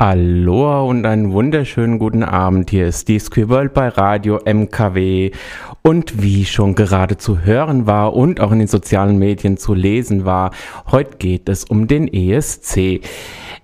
[0.00, 2.70] Aloha und einen wunderschönen guten Abend.
[2.70, 5.30] Hier ist die World bei Radio MKW.
[5.82, 10.24] Und wie schon gerade zu hören war und auch in den sozialen Medien zu lesen
[10.24, 10.52] war,
[10.90, 13.02] heute geht es um den ESC.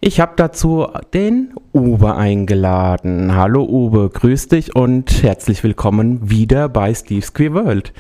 [0.03, 3.35] Ich habe dazu den Uwe eingeladen.
[3.35, 7.95] Hallo Uwe, grüß dich und herzlich willkommen wieder bei Steve's Queer World.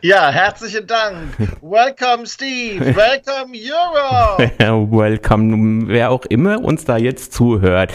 [0.00, 1.36] Ja, herzlichen Dank.
[1.60, 2.84] Welcome, Steve.
[2.96, 4.50] Welcome, Europe.
[4.90, 7.92] Welcome, wer auch immer uns da jetzt zuhört.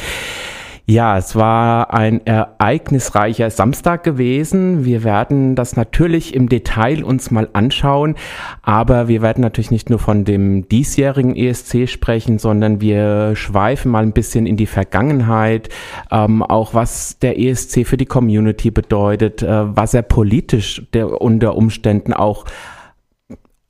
[0.91, 4.83] Ja, es war ein ereignisreicher Samstag gewesen.
[4.83, 8.15] Wir werden das natürlich im Detail uns mal anschauen,
[8.61, 14.03] aber wir werden natürlich nicht nur von dem diesjährigen ESC sprechen, sondern wir schweifen mal
[14.03, 15.69] ein bisschen in die Vergangenheit,
[16.11, 21.55] ähm, auch was der ESC für die Community bedeutet, äh, was er politisch der, unter
[21.55, 22.43] Umständen auch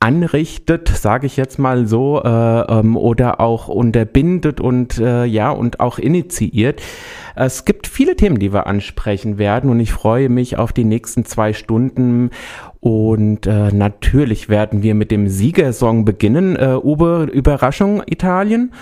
[0.02, 5.78] anrichtet, sage ich jetzt mal so, äh, ähm, oder auch unterbindet und äh, ja und
[5.78, 6.82] auch initiiert.
[7.36, 11.24] Es gibt viele Themen, die wir ansprechen werden und ich freue mich auf die nächsten
[11.24, 12.30] zwei Stunden.
[12.80, 16.56] Und äh, natürlich werden wir mit dem Siegersong beginnen.
[16.56, 18.72] Äh, Uwe, Überraschung Italien?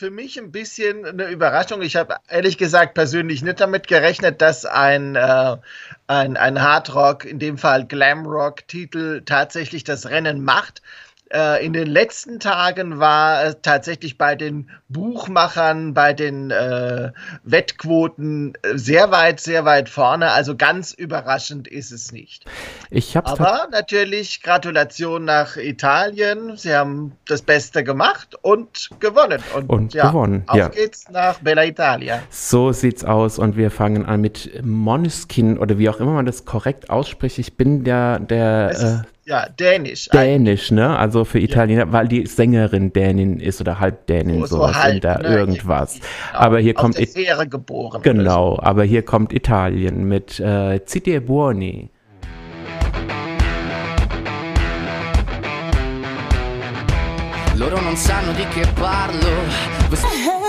[0.00, 1.82] Für mich ein bisschen eine Überraschung.
[1.82, 5.58] Ich habe ehrlich gesagt persönlich nicht damit gerechnet, dass ein, äh,
[6.06, 10.80] ein, ein Hardrock, in dem Fall Glamrock-Titel tatsächlich das Rennen macht.
[11.32, 17.12] Äh, in den letzten Tagen war es tatsächlich bei den Buchmachern, bei den äh,
[17.44, 20.32] Wettquoten sehr weit, sehr weit vorne.
[20.32, 22.46] Also ganz überraschend ist es nicht.
[22.90, 26.56] Ich hab's Aber natürlich Gratulation nach Italien.
[26.56, 29.40] Sie haben das Beste gemacht und gewonnen.
[29.54, 30.42] Und, und ja, gewonnen.
[30.48, 30.68] Auf ja.
[30.68, 32.22] geht's nach Bella Italia.
[32.30, 36.44] So sieht's aus und wir fangen an mit Moniskin oder wie auch immer man das
[36.44, 37.38] korrekt ausspricht.
[37.38, 40.08] Ich bin der, der ja, Dänisch.
[40.08, 40.98] Dänisch, ne?
[40.98, 41.92] Also für Italiener, ja.
[41.92, 45.28] weil die Sängerin Dänin ist oder Halbdänin, oh, so sowas halb, da ne?
[45.28, 45.98] irgendwas.
[45.98, 48.02] Ja, aber hier kommt Ehre geboren.
[48.02, 48.62] Genau, so.
[48.62, 51.90] aber hier kommt Italien mit äh, Ziti Buoni.
[57.54, 60.38] Loro non sanno di che parlo.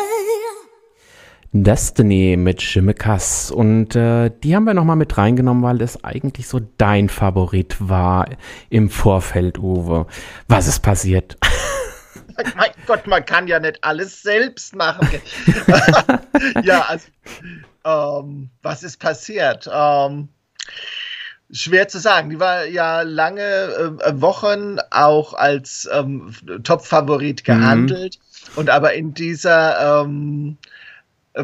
[1.53, 3.51] Destiny mit Schimmekas.
[3.51, 8.29] Und äh, die haben wir nochmal mit reingenommen, weil das eigentlich so dein Favorit war
[8.69, 10.07] im Vorfeld, Uwe.
[10.47, 11.37] Was ist passiert?
[12.55, 15.09] mein Gott, man kann ja nicht alles selbst machen.
[16.63, 17.07] ja, also,
[17.83, 19.69] ähm, was ist passiert?
[19.71, 20.29] Ähm,
[21.51, 22.29] schwer zu sagen.
[22.29, 26.33] Die war ja lange äh, Wochen auch als ähm,
[26.63, 27.43] Top-Favorit mhm.
[27.43, 28.17] gehandelt.
[28.17, 28.59] Mhm.
[28.59, 30.80] Und aber in dieser ähm, äh,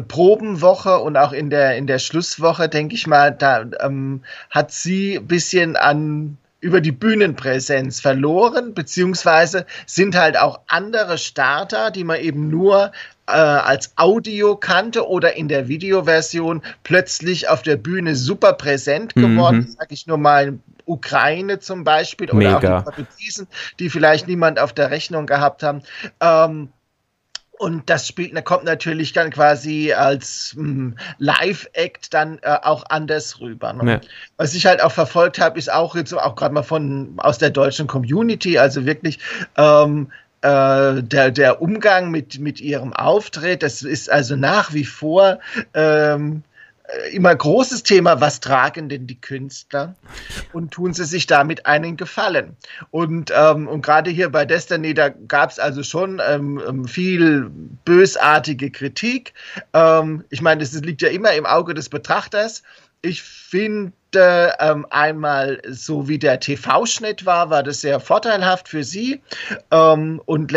[0.08, 5.16] Probenwoche und auch in der, in der Schlusswoche, denke ich mal, da ähm, hat sie
[5.16, 12.20] ein bisschen an über die Bühnenpräsenz verloren, beziehungsweise sind halt auch andere Starter, die man
[12.20, 12.90] eben nur
[13.28, 19.58] äh, als Audio kannte oder in der Videoversion plötzlich auf der Bühne super präsent geworden.
[19.58, 19.76] Mhm.
[19.78, 22.56] Sag ich nur mal Ukraine zum Beispiel oder Mega.
[22.56, 23.46] auch die Portugiesen,
[23.78, 25.82] die vielleicht niemand auf der Rechnung gehabt haben.
[26.20, 26.70] Ähm,
[27.58, 33.40] und das spielt, da kommt natürlich dann quasi als hm, Live-Act dann äh, auch anders
[33.40, 33.72] rüber.
[33.72, 33.92] Ne?
[33.92, 34.00] Ja.
[34.36, 37.50] Was ich halt auch verfolgt habe, ist auch jetzt auch gerade mal von aus der
[37.50, 39.18] deutschen Community, also wirklich
[39.56, 40.10] ähm,
[40.42, 45.40] äh, der, der Umgang mit, mit ihrem Auftritt, das ist also nach wie vor
[45.74, 46.47] ähm, äh,
[47.12, 49.94] immer großes Thema, was tragen denn die Künstler
[50.52, 52.56] und tun sie sich damit einen Gefallen?
[52.90, 57.50] Und, ähm, und gerade hier bei Destiny, da gab es also schon ähm, ähm, viel
[57.84, 59.34] bösartige Kritik.
[59.74, 62.62] Ähm, ich meine, das liegt ja immer im Auge des Betrachters.
[63.02, 63.92] Ich finde
[64.58, 69.20] ähm, einmal, so wie der TV-Schnitt war, war das sehr vorteilhaft für sie.
[69.70, 70.50] Ähm, und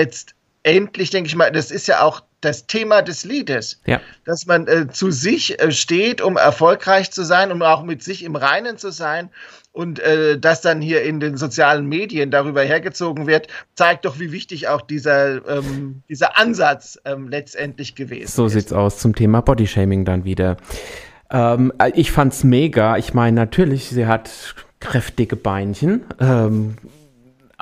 [0.64, 3.80] letztendlich denke ich mal, das ist ja auch das Thema des Liedes.
[3.86, 4.02] Ja.
[4.26, 8.24] Dass man äh, zu sich äh, steht, um erfolgreich zu sein, um auch mit sich
[8.24, 9.30] im Reinen zu sein.
[9.74, 14.34] Und äh, das dann hier in den sozialen Medien darüber hergezogen wird, zeigt doch, wie
[14.34, 18.54] wichtig auch dieser, ähm, dieser Ansatz ähm, letztendlich gewesen so ist.
[18.54, 20.58] So sieht's aus zum Thema Bodyshaming dann wieder.
[21.30, 22.98] Ähm, äh, ich fand's mega.
[22.98, 26.04] Ich meine, natürlich, sie hat kräftige Beinchen.
[26.20, 26.76] Ähm,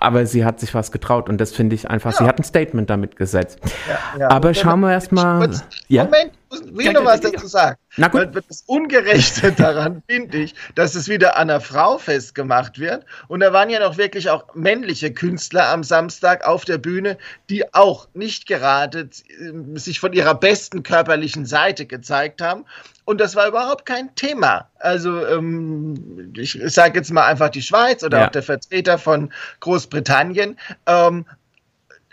[0.01, 2.17] aber sie hat sich was getraut und das finde ich einfach, ja.
[2.17, 3.59] sie hat ein Statement damit gesetzt.
[3.87, 4.31] Ja, ja.
[4.31, 5.49] Aber schauen wir erstmal.
[5.87, 6.05] Ja?
[6.05, 7.77] Moment, will ich noch was dazu sagen.
[7.97, 8.29] Na gut.
[8.47, 13.05] Das Ungerechte daran finde ich, dass es wieder an einer Frau festgemacht wird.
[13.27, 17.17] Und da waren ja noch wirklich auch männliche Künstler am Samstag auf der Bühne,
[17.49, 22.65] die auch nicht gerade äh, sich von ihrer besten körperlichen Seite gezeigt haben.
[23.09, 24.69] Und das war überhaupt kein Thema.
[24.77, 28.27] Also ähm, ich sage jetzt mal einfach die Schweiz oder ja.
[28.27, 31.25] auch der Vertreter von Großbritannien ähm,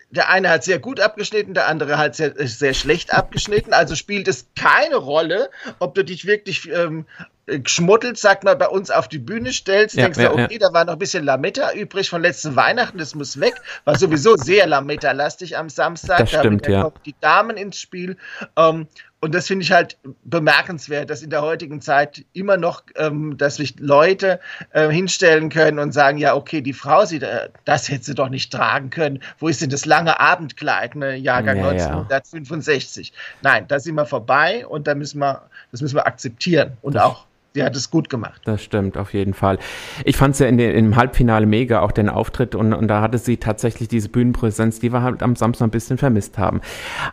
[0.08, 3.74] der eine hat sehr gut abgeschnitten, der andere hat sehr, sehr schlecht abgeschnitten.
[3.74, 5.50] Also spielt es keine Rolle,
[5.80, 7.04] ob du dich wirklich ähm,
[7.46, 9.94] geschmuddelt, sagt man, bei uns auf die Bühne stellst.
[9.94, 10.58] Ja, denkst ja, du, okay, ja.
[10.58, 13.54] da war noch ein bisschen Lametta übrig von letzten Weihnachten, das muss weg.
[13.84, 16.18] War sowieso sehr Lametta-lastig am Samstag.
[16.18, 16.90] Das stimmt, ja.
[17.04, 18.16] die Damen ins Spiel.
[18.56, 18.88] Ähm,
[19.20, 23.56] und das finde ich halt bemerkenswert, dass in der heutigen Zeit immer noch, ähm, dass
[23.56, 24.40] sich Leute
[24.72, 28.28] äh, hinstellen können und sagen, ja, okay, die Frau, sie, äh, das hätte sie doch
[28.28, 29.20] nicht tragen können.
[29.38, 31.16] Wo ist denn das lange Abendkleid, ne?
[31.16, 33.08] Jahrgang ja, 1965?
[33.08, 33.14] Ja.
[33.42, 35.42] Nein, da sind wir vorbei und da müssen wir,
[35.72, 37.25] das müssen wir akzeptieren und das auch
[37.56, 38.42] die hat es gut gemacht.
[38.44, 39.58] Das stimmt, auf jeden Fall.
[40.04, 43.00] Ich fand es ja in den, im Halbfinale mega, auch den Auftritt und, und da
[43.00, 46.60] hatte sie tatsächlich diese Bühnenpräsenz, die wir halt am Samstag ein bisschen vermisst haben.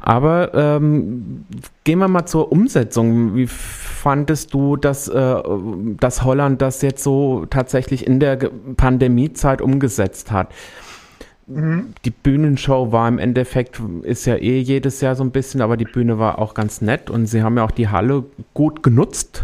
[0.01, 1.45] Aber ähm,
[1.83, 3.35] gehen wir mal zur Umsetzung.
[3.35, 5.41] Wie fandest du, dass, äh,
[5.99, 8.37] dass Holland das jetzt so tatsächlich in der
[8.75, 10.49] Pandemiezeit umgesetzt hat?
[11.47, 11.93] Mhm.
[12.05, 15.85] Die Bühnenshow war im Endeffekt, ist ja eh jedes Jahr so ein bisschen, aber die
[15.85, 19.43] Bühne war auch ganz nett und sie haben ja auch die Halle gut genutzt.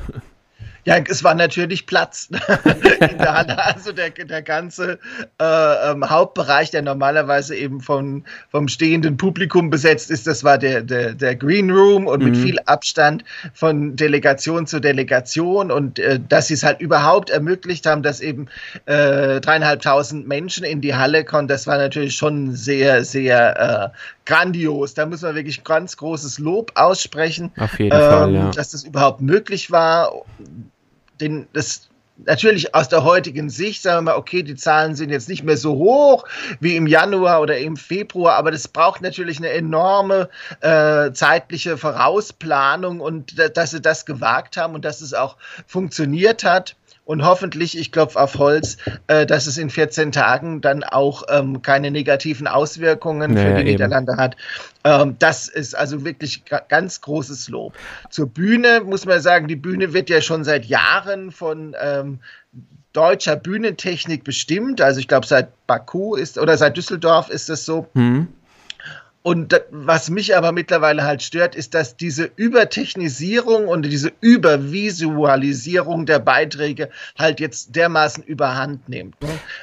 [0.90, 2.30] Ja, es war natürlich Platz
[3.00, 3.64] in der Halle.
[3.64, 4.98] Also der, der ganze
[5.40, 10.82] äh, ähm, Hauptbereich, der normalerweise eben von, vom stehenden Publikum besetzt ist, das war der,
[10.82, 12.42] der, der Green Room und mit mhm.
[12.42, 18.02] viel Abstand von Delegation zu Delegation und äh, dass sie es halt überhaupt ermöglicht haben,
[18.02, 18.48] dass eben
[18.88, 24.96] äh, dreieinhalbtausend Menschen in die Halle kommen, das war natürlich schon sehr, sehr äh, grandios.
[24.96, 28.50] Da muss man wirklich ganz großes Lob aussprechen, Auf jeden ähm, Fall, ja.
[28.50, 30.12] dass das überhaupt möglich war
[31.22, 31.90] den, das
[32.26, 35.58] natürlich aus der heutigen Sicht sagen wir mal, okay, die Zahlen sind jetzt nicht mehr
[35.58, 36.26] so hoch
[36.60, 40.30] wie im Januar oder im Februar, aber das braucht natürlich eine enorme
[40.62, 46.76] äh, zeitliche Vorausplanung und dass sie das gewagt haben und dass es auch funktioniert hat
[47.10, 48.78] und hoffentlich, ich klopfe auf Holz,
[49.08, 53.62] äh, dass es in 14 Tagen dann auch ähm, keine negativen Auswirkungen naja, für die
[53.62, 53.72] eben.
[53.72, 54.38] Niederlande hat.
[54.84, 57.74] Ähm, das ist also wirklich ganz großes Lob.
[58.12, 62.20] Zur Bühne muss man sagen, die Bühne wird ja schon seit Jahren von ähm,
[62.94, 64.80] deutscher Bühnentechnik bestimmt.
[64.80, 67.88] Also ich glaube, seit Baku ist oder seit Düsseldorf ist es so.
[67.96, 68.28] Mhm.
[69.22, 76.20] Und was mich aber mittlerweile halt stört, ist, dass diese Übertechnisierung und diese Übervisualisierung der
[76.20, 79.16] Beiträge halt jetzt dermaßen überhand nimmt.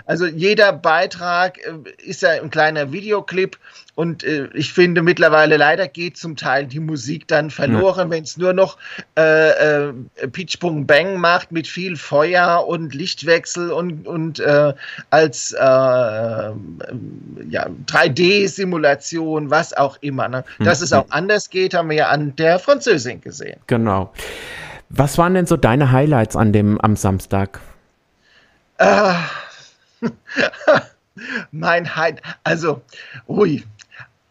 [0.05, 1.73] Also jeder Beitrag äh,
[2.03, 3.58] ist ja ein kleiner Videoclip
[3.96, 8.10] und äh, ich finde mittlerweile leider geht zum Teil die Musik dann verloren, ja.
[8.10, 8.76] wenn es nur noch
[9.19, 9.93] äh, äh,
[10.31, 14.75] Pitch Bung Bang macht mit viel Feuer und Lichtwechsel und, und äh,
[15.08, 16.52] als äh, ja,
[17.87, 20.28] 3D-Simulation, was auch immer.
[20.28, 20.44] Ne?
[20.58, 20.84] Dass hm.
[20.84, 23.58] es auch anders geht, haben wir ja an der Französin gesehen.
[23.66, 24.12] Genau.
[24.90, 27.60] Was waren denn so deine Highlights an dem am Samstag?
[28.76, 29.14] Äh,
[31.58, 32.82] mein Highlight, also,
[33.29, 33.64] ui,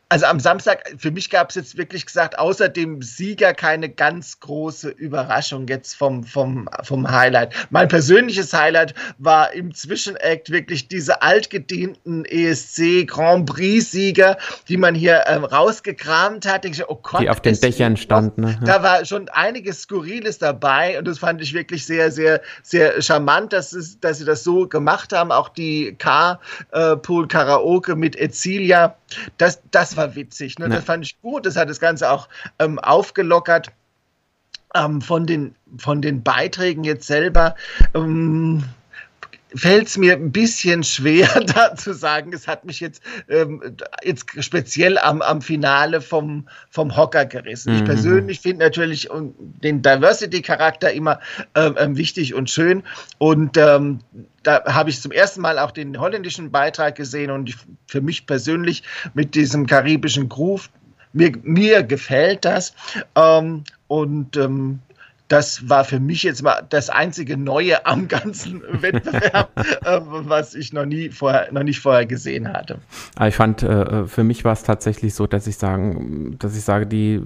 [0.10, 4.40] also am Samstag, für mich gab es jetzt wirklich gesagt, außer dem Sieger keine ganz
[4.40, 7.54] große Überraschung jetzt vom, vom, vom Highlight.
[7.72, 15.24] Mein persönliches Highlight war im Zwischenact wirklich diese altgedienten ESC Grand Prix-Sieger, die man hier
[15.26, 16.66] ähm, rausgekramt hat.
[16.66, 18.42] Ich, oh Gott, die auf den Dächern standen.
[18.42, 18.60] Ne?
[18.64, 23.54] Da war schon einiges Skurriles dabei und das fand ich wirklich sehr, sehr, sehr charmant,
[23.54, 25.32] dass, es, dass sie das so gemacht haben.
[25.32, 28.96] Auch die K-Pool Karaoke mit Ezilia.
[29.38, 30.60] Das, das war witzig.
[30.60, 30.66] Ne?
[30.66, 30.75] Ja.
[30.75, 31.46] Das fand ich gut.
[31.46, 33.72] Das hat das Ganze auch ähm, aufgelockert.
[34.74, 37.56] Ähm, von, den, von den Beiträgen jetzt selber.
[37.94, 38.66] Ähm,
[39.56, 43.62] fällt es mir ein bisschen schwer, da zu sagen, es hat mich jetzt, ähm,
[44.04, 47.74] jetzt speziell am, am Finale vom, vom Hocker gerissen.
[47.74, 47.80] Mhm.
[47.80, 49.10] Ich persönlich finde natürlich
[49.64, 51.20] den Diversity-Charakter immer
[51.56, 52.84] ähm, ähm, wichtig und schön.
[53.18, 54.00] Und ähm,
[54.44, 57.56] da habe ich zum ersten Mal auch den holländischen Beitrag gesehen und ich,
[57.88, 58.84] für mich persönlich
[59.14, 60.70] mit diesem karibischen Groove,
[61.14, 62.74] mir, mir gefällt das.
[63.16, 64.80] Ähm, und ähm,
[65.27, 70.72] das war für mich jetzt mal das einzige Neue am ganzen Wettbewerb, äh, was ich
[70.72, 72.77] noch nie vorher, noch nicht vorher gesehen hatte.
[73.15, 76.63] Ah, ich fand, äh, für mich war es tatsächlich so, dass ich sagen, dass ich
[76.63, 77.22] sage, die,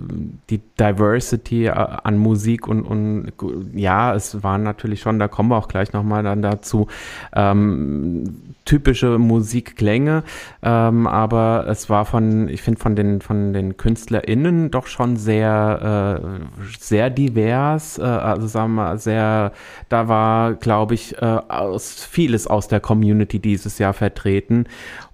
[0.49, 3.33] die Diversity äh, an Musik und, und
[3.73, 6.87] ja, es waren natürlich schon, da kommen wir auch gleich nochmal dann dazu,
[7.33, 10.23] ähm, typische Musikklänge,
[10.61, 16.21] ähm, aber es war von, ich finde von den von den KünstlerInnen doch schon sehr
[16.21, 19.51] äh, sehr divers, äh, also sagen wir mal sehr,
[19.89, 24.65] da war glaube ich äh, aus, vieles aus der Community dieses Jahr vertreten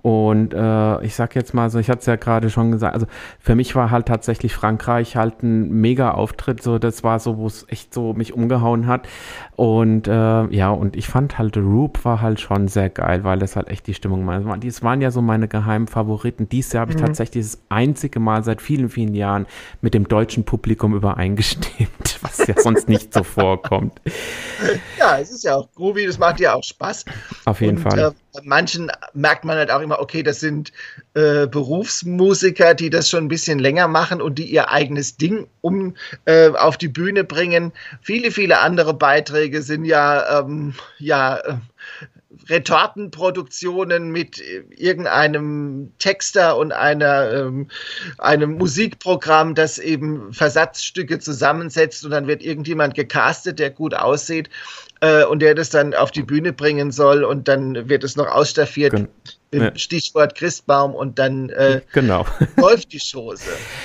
[0.06, 3.08] und äh, ich sag jetzt mal so, ich hatte es ja gerade schon gesagt, also
[3.40, 7.48] für mich war halt tatsächlich Frankreich halt ein mega Auftritt, so das war so, wo
[7.48, 9.08] es echt so mich umgehauen hat.
[9.56, 13.40] Und äh, ja, und ich fand halt The Roop war halt schon sehr geil, weil
[13.40, 14.58] das halt echt die Stimmung war.
[14.60, 16.48] Das waren ja so meine geheimen Favoriten.
[16.50, 17.08] Dieses Jahr habe ich mhm.
[17.08, 19.48] tatsächlich das einzige Mal seit vielen, vielen Jahren
[19.82, 24.00] mit dem deutschen Publikum übereingestimmt, was ja sonst nicht so vorkommt.
[25.00, 27.06] Ja, es ist ja auch groovy, das macht ja auch Spaß.
[27.46, 28.00] Auf jeden und, Fall.
[28.00, 28.12] Äh,
[28.44, 30.72] manchen merkt man halt auch immer, okay, das sind
[31.14, 35.96] äh, Berufsmusiker, die das schon ein bisschen länger machen und die ihr eigenes Ding um
[36.26, 37.72] äh, auf die Bühne bringen.
[38.02, 41.58] Viele, viele andere Beiträge sind ja, ähm, ja, äh,
[42.50, 47.68] Retortenproduktionen mit irgendeinem Texter und einer, ähm,
[48.18, 54.50] einem Musikprogramm, das eben Versatzstücke zusammensetzt und dann wird irgendjemand gecastet, der gut aussieht
[55.02, 58.28] äh, und der das dann auf die Bühne bringen soll und dann wird es noch
[58.28, 58.94] ausstaffiert.
[58.94, 59.08] Gen
[59.64, 59.76] ja.
[59.76, 62.26] Stichwort Christbaum und dann äh, genau.
[62.58, 63.44] läuft die Chose.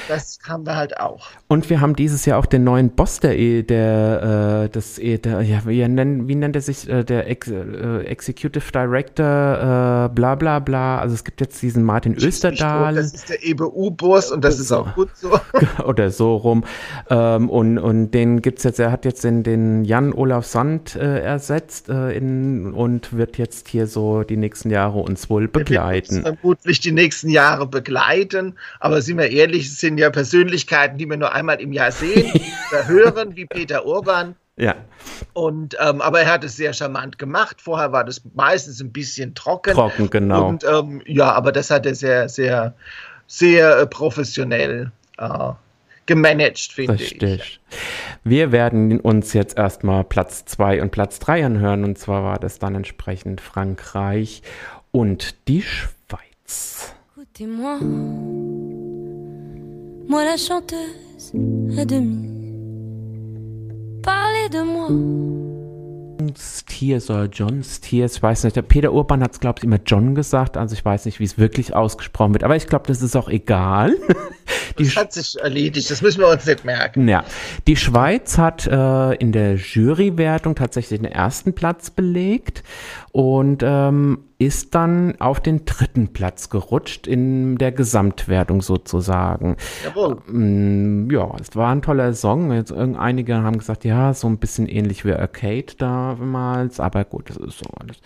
[0.09, 1.29] Das haben wir halt auch.
[1.49, 5.19] Und wir haben dieses Jahr auch den neuen Boss der, e, der, äh, das, e,
[5.19, 10.15] der ja, wie, nennt, wie nennt er sich, äh, der Ex, äh, Executive Director, äh,
[10.15, 10.99] bla bla bla.
[10.99, 12.95] Also es gibt jetzt diesen Martin Österdahl.
[12.95, 15.39] Das ist der EBU-Boss und das ist auch gut so.
[15.85, 16.65] Oder so rum.
[17.09, 21.89] Ähm, und, und den gibt's jetzt, er hat jetzt den, den Jan Olaf Sand ersetzt
[21.89, 26.23] in, und wird jetzt hier so die nächsten Jahre uns wohl begleiten.
[26.23, 28.59] vermutlich die nächsten Jahre begleiten.
[28.79, 32.33] Aber sind wir ehrlich, es sind ja Persönlichkeiten, die wir nur einmal im Jahr sehen
[32.71, 34.35] oder hören, wie Peter Urban.
[34.57, 34.75] Ja.
[35.33, 37.63] Und, ähm, aber er hat es sehr charmant gemacht.
[37.63, 39.73] Vorher war das meistens ein bisschen trocken.
[39.73, 40.49] Trocken, genau.
[40.49, 42.75] Und ähm, ja, aber das hat er sehr, sehr,
[43.27, 45.53] sehr äh, professionell äh,
[46.05, 47.61] gemanagt, finde ich.
[48.25, 51.85] Wir werden uns jetzt erstmal Platz 2 und Platz 3 anhören.
[51.85, 54.43] Und zwar war das dann entsprechend Frankreich
[54.93, 56.93] und die Schweiz.
[57.17, 57.79] Écoutez-moi,
[60.09, 61.33] moi la chanteuse
[61.79, 62.29] à demi.
[64.03, 64.89] Parlez de moi.
[66.37, 68.57] Stiers oder John Stiers, ich weiß nicht.
[68.57, 71.25] Der Peter Urban hat es, glaube ich, immer John gesagt, also ich weiß nicht, wie
[71.25, 73.97] es wirklich ausgesprochen wird, aber ich glaube, das ist auch egal.
[74.79, 77.09] Die das hat sich erledigt, das müssen wir uns nicht merken.
[77.09, 77.25] Ja,
[77.67, 82.63] die Schweiz hat äh, in der Jurywertung tatsächlich den ersten Platz belegt
[83.13, 89.57] und ähm, ist dann auf den dritten Platz gerutscht in der Gesamtwertung sozusagen.
[89.85, 90.19] Jawohl.
[90.29, 92.53] Ähm, ja, es war ein toller Song.
[92.53, 97.37] Jetzt einige haben gesagt, ja, so ein bisschen ähnlich wie Arcade damals, aber gut, das
[97.37, 97.99] ist so alles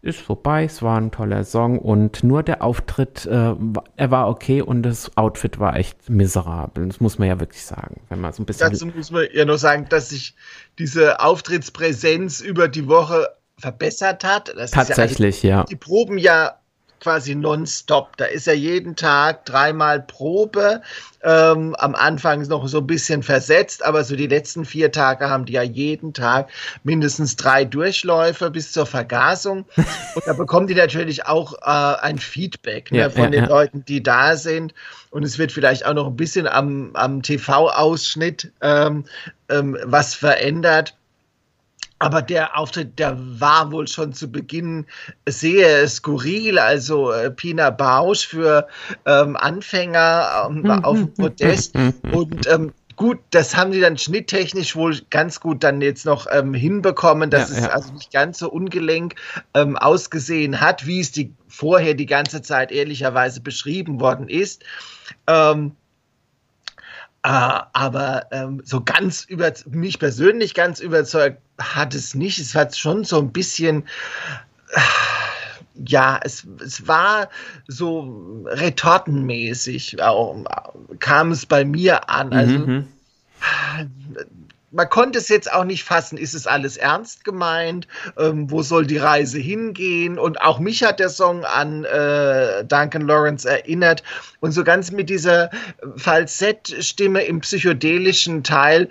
[0.00, 3.54] ist vorbei, es war ein toller Song und nur der Auftritt, äh,
[3.96, 6.86] er war okay und das Outfit war echt miserabel.
[6.86, 8.70] Das muss man ja wirklich sagen, wenn man so ein bisschen.
[8.70, 10.36] Dazu muss man ja nur sagen, dass sich
[10.78, 14.54] diese Auftrittspräsenz über die Woche verbessert hat.
[14.56, 15.64] Das Tatsächlich, ja, ja.
[15.64, 16.58] Die Proben ja
[17.00, 18.16] quasi nonstop.
[18.16, 20.82] Da ist ja jeden Tag dreimal Probe.
[21.22, 25.46] Ähm, am Anfang noch so ein bisschen versetzt, aber so die letzten vier Tage haben
[25.46, 26.48] die ja jeden Tag
[26.84, 29.64] mindestens drei Durchläufe bis zur Vergasung.
[29.76, 33.48] Und da bekommen die natürlich auch äh, ein Feedback ne, ja, von ja, den ja.
[33.48, 34.74] Leuten, die da sind.
[35.10, 39.04] Und es wird vielleicht auch noch ein bisschen am, am TV-Ausschnitt ähm,
[39.48, 40.94] ähm, was verändert.
[42.00, 44.86] Aber der Auftritt, der war wohl schon zu Beginn
[45.28, 46.58] sehr skurril.
[46.58, 48.68] Also äh, Pina Bausch für
[49.04, 51.74] ähm, Anfänger ähm, auf dem Podest.
[52.12, 56.54] Und ähm, gut, das haben sie dann schnitttechnisch wohl ganz gut dann jetzt noch ähm,
[56.54, 57.70] hinbekommen, dass ja, es ja.
[57.70, 59.14] also nicht ganz so ungelenk
[59.54, 64.64] ähm, ausgesehen hat, wie es die vorher die ganze Zeit ehrlicherweise beschrieben worden ist.
[65.26, 65.72] Ähm,
[67.24, 72.38] äh, aber ähm, so ganz über mich persönlich ganz überzeugt hat es nicht.
[72.38, 73.84] Es hat schon so ein bisschen.
[74.70, 74.80] Äh,
[75.86, 77.28] ja, es, es war
[77.68, 80.44] so retortenmäßig, äh,
[80.98, 82.32] kam es bei mir an.
[82.32, 82.88] Also, mhm
[84.70, 87.88] man konnte es jetzt auch nicht fassen, ist es alles ernst gemeint?
[88.18, 90.18] Ähm, wo soll die Reise hingehen?
[90.18, 94.02] Und auch mich hat der Song an äh, Duncan Lawrence erinnert.
[94.40, 95.50] Und so ganz mit dieser
[95.96, 98.90] Falsettstimme im psychedelischen Teil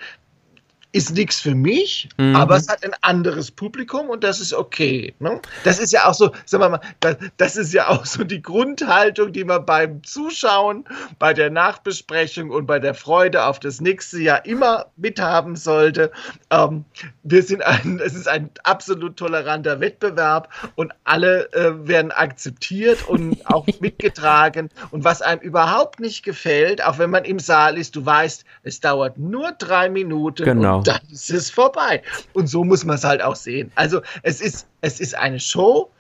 [0.98, 2.36] ist nichts für mich, mhm.
[2.36, 5.14] aber es hat ein anderes Publikum und das ist okay.
[5.20, 5.40] Ne?
[5.64, 8.42] Das ist ja auch so, sagen wir mal, das, das, ist ja auch so die
[8.42, 10.86] Grundhaltung, die man beim Zuschauen,
[11.20, 16.12] bei der Nachbesprechung und bei der Freude auf das nächste Jahr immer mithaben sollte.
[16.50, 16.84] Ähm,
[17.22, 23.46] wir sind ein, es ist ein absolut toleranter Wettbewerb und alle äh, werden akzeptiert und
[23.46, 24.70] auch mitgetragen.
[24.90, 28.80] Und was einem überhaupt nicht gefällt, auch wenn man im Saal ist, du weißt, es
[28.80, 30.82] dauert nur drei Minuten genau.
[30.88, 32.02] Und dann ist es vorbei.
[32.34, 33.72] Und so muss man es halt auch sehen.
[33.76, 35.92] Also es ist, es ist eine Show.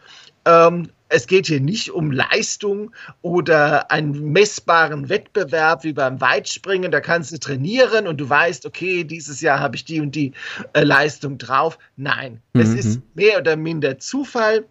[0.46, 2.92] Ähm, es geht hier nicht um Leistung
[3.22, 6.92] oder einen messbaren Wettbewerb wie beim Weitspringen.
[6.92, 10.34] Da kannst du trainieren und du weißt, okay, dieses Jahr habe ich die und die
[10.74, 11.78] äh, Leistung drauf.
[11.96, 12.62] Nein, mhm.
[12.62, 14.66] es ist mehr oder minder Zufall.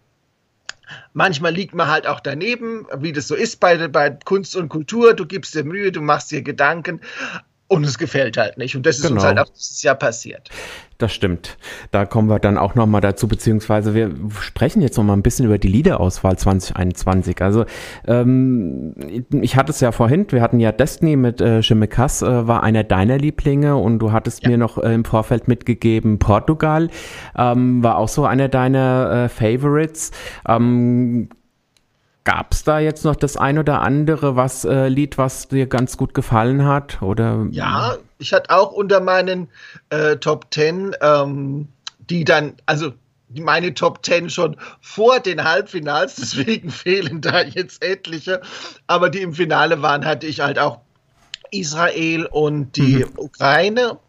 [1.13, 5.13] Manchmal liegt man halt auch daneben, wie das so ist bei, bei Kunst und Kultur.
[5.15, 7.01] Du gibst dir Mühe, du machst dir Gedanken
[7.67, 8.75] und es gefällt halt nicht.
[8.75, 9.15] Und das ist genau.
[9.15, 10.49] uns halt auch dieses Jahr passiert.
[10.97, 11.57] Das stimmt.
[11.91, 15.59] Da kommen wir dann auch nochmal dazu, beziehungsweise wir sprechen jetzt nochmal ein bisschen über
[15.59, 17.39] die Liederauswahl 2021.
[17.41, 17.65] Also
[18.07, 18.95] ähm,
[19.29, 22.83] ich hatte es ja vorhin, wir hatten ja Destiny mit äh, Chimikas, äh, war einer
[22.83, 24.49] deiner Lieblinge und du hattest ja.
[24.49, 26.89] mir noch äh, im Vorfeld mitgegeben, Portugal
[27.37, 30.11] ähm, war auch so einer deiner äh, Favorites.
[30.47, 31.29] Ähm,
[32.27, 35.95] Gab es da jetzt noch das ein oder andere was äh, Lied, was dir ganz
[35.95, 37.01] gut gefallen hat?
[37.01, 37.47] Oder?
[37.51, 39.47] Ja, ich hatte auch unter meinen
[39.91, 41.69] äh, Top Ten, ähm,
[41.99, 42.91] die dann, also
[43.29, 48.41] meine Top Ten schon vor den Halbfinals, deswegen fehlen da jetzt etliche.
[48.87, 50.79] Aber die im Finale waren, hatte ich halt auch
[51.51, 53.11] Israel und die mhm.
[53.15, 53.99] Ukraine.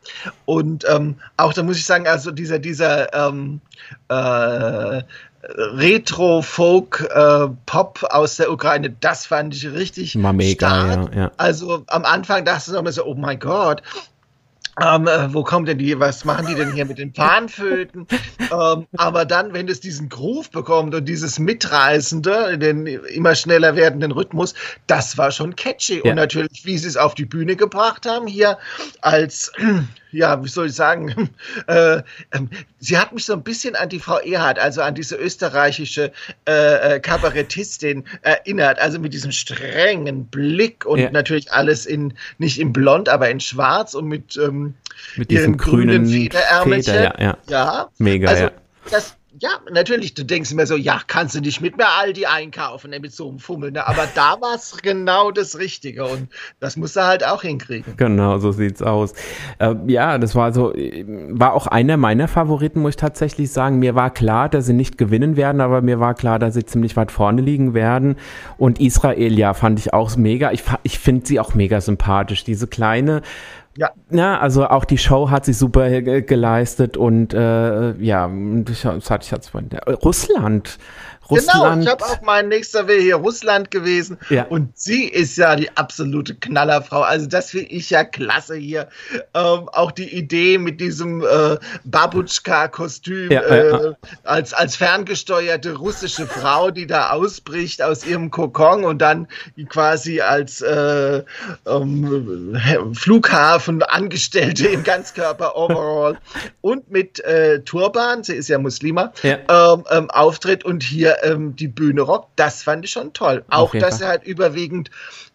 [0.44, 3.60] Und ähm, auch da muss ich sagen, also dieser, dieser ähm,
[4.08, 5.02] äh,
[5.42, 11.14] Retro-Folk-Pop äh, aus der Ukraine, das fand ich richtig Mal mega, stark.
[11.14, 11.30] Ja, ja.
[11.36, 13.82] Also am Anfang dachte ich noch mal so, oh mein Gott,
[14.80, 18.06] ähm, äh, wo kommen denn die, was machen die denn hier mit den Panflöten?
[18.52, 24.12] ähm, aber dann, wenn es diesen Groove bekommt und dieses Mitreißende, den immer schneller werdenden
[24.12, 24.54] Rhythmus,
[24.86, 26.02] das war schon catchy.
[26.04, 26.10] Ja.
[26.10, 28.58] Und natürlich, wie sie es auf die Bühne gebracht haben, hier
[29.00, 29.52] als
[30.10, 31.30] ja, wie soll ich sagen,
[31.66, 32.48] äh, ähm,
[32.78, 36.12] sie hat mich so ein bisschen an die Frau Erhard, also an diese österreichische
[36.46, 41.10] äh, äh, Kabarettistin erinnert, also mit diesem strengen Blick und ja.
[41.10, 44.74] natürlich alles in, nicht in blond, aber in schwarz und mit, ähm,
[45.16, 46.94] mit diesem grünen Federärmelchen.
[46.94, 47.38] Feder, ja, ja.
[47.48, 47.88] ja.
[47.98, 48.50] Mega, also, ja.
[48.90, 52.90] Das, ja, natürlich, du denkst immer so, ja, kannst du nicht mit mir Aldi einkaufen,
[52.90, 53.86] ne, mit so einem Fummel, ne?
[53.86, 56.28] aber da war es genau das Richtige und
[56.60, 57.94] das musst du halt auch hinkriegen.
[57.96, 59.12] Genau, so sieht's aus.
[59.58, 63.78] Äh, ja, das war so, war auch einer meiner Favoriten, muss ich tatsächlich sagen.
[63.78, 66.96] Mir war klar, dass sie nicht gewinnen werden, aber mir war klar, dass sie ziemlich
[66.96, 68.16] weit vorne liegen werden
[68.56, 70.52] und Israel, ja, fand ich auch mega.
[70.52, 73.22] Ich, ich finde sie auch mega sympathisch, diese kleine,
[73.78, 73.90] ja.
[74.10, 78.28] ja, also auch die Show hat sich super geleistet und äh, ja,
[78.64, 79.68] das hatte ich jetzt von
[80.02, 80.78] Russland
[81.30, 81.80] Russland.
[81.80, 84.18] Genau, ich habe auch mein nächster wäre hier Russland gewesen.
[84.30, 84.44] Ja.
[84.44, 87.02] Und sie ist ja die absolute Knallerfrau.
[87.02, 88.88] Also das finde ich ja klasse hier.
[89.34, 96.70] Ähm, auch die Idee mit diesem äh, Babutschka-Kostüm ja, äh, als, als ferngesteuerte russische Frau,
[96.70, 99.28] die da ausbricht aus ihrem Kokon und dann
[99.68, 101.22] quasi als äh,
[101.66, 102.56] ähm,
[102.94, 106.18] Flughafen-Angestellte im Ganzkörper-Overall
[106.60, 111.68] und mit äh, Turban, sie ist ja Muslima, ähm, ähm, auftritt und hier ähm, die
[111.68, 113.44] Bühne rockt, das fand ich schon toll.
[113.48, 114.90] Auch, dass er halt überwiegend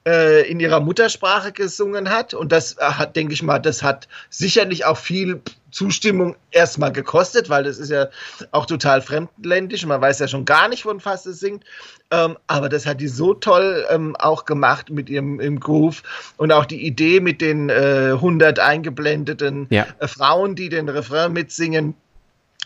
[0.06, 2.34] äh, in ihrer Muttersprache gesungen hat.
[2.34, 5.42] Und das äh, hat, denke ich mal, das hat sicherlich auch viel
[5.72, 8.10] Zustimmung erstmal gekostet, weil das ist ja
[8.52, 9.86] auch total fremdländisch.
[9.86, 11.64] Man weiß ja schon gar nicht, von was es singt.
[12.12, 16.04] Ähm, aber das hat die so toll ähm, auch gemacht mit ihrem im Groove
[16.38, 19.88] und auch die Idee mit den äh, 100 eingeblendeten ja.
[20.00, 21.96] äh, Frauen, die den Refrain mitsingen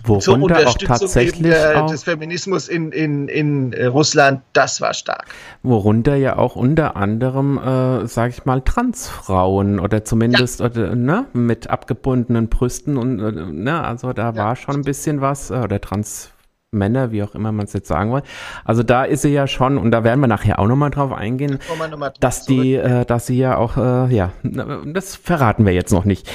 [0.04, 4.94] zur Unterstützung auch tatsächlich der, auch, des Feminismus in, in, in äh, Russland, das war
[4.94, 5.26] stark.
[5.64, 10.68] Worunter ja auch unter anderem, äh, sage ich mal, Transfrauen oder zumindest ja.
[10.68, 14.36] oder, ne, mit abgebundenen Brüsten und äh, ne, also da ja.
[14.36, 18.14] war schon ein bisschen was, äh, oder Transmänner, wie auch immer man es jetzt sagen
[18.14, 18.24] will.
[18.66, 21.60] Also da ist sie ja schon, und da werden wir nachher auch nochmal drauf eingehen,
[21.90, 25.92] noch mal dass die, äh, dass sie ja auch, äh, ja, das verraten wir jetzt
[25.92, 26.32] noch nicht.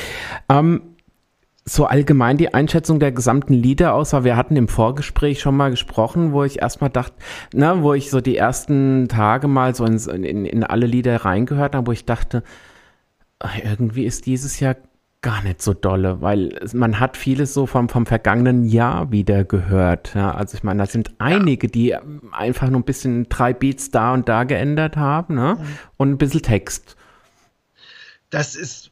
[0.48, 0.82] Ähm,
[1.64, 5.70] so allgemein die Einschätzung der gesamten Lieder aus, weil wir hatten im Vorgespräch schon mal
[5.70, 7.14] gesprochen, wo ich erstmal dachte,
[7.52, 11.74] na, wo ich so die ersten Tage mal so in, in, in alle Lieder reingehört
[11.74, 12.42] habe, wo ich dachte,
[13.62, 14.76] irgendwie ist dieses Jahr
[15.22, 20.14] gar nicht so dolle, weil man hat vieles so vom, vom vergangenen Jahr wieder gehört.
[20.14, 21.94] Ja, also ich meine, da sind einige, die
[22.32, 25.58] einfach nur ein bisschen drei Beats da und da geändert haben ne?
[25.60, 25.66] Mhm.
[25.96, 26.96] und ein bisschen Text.
[28.30, 28.91] Das ist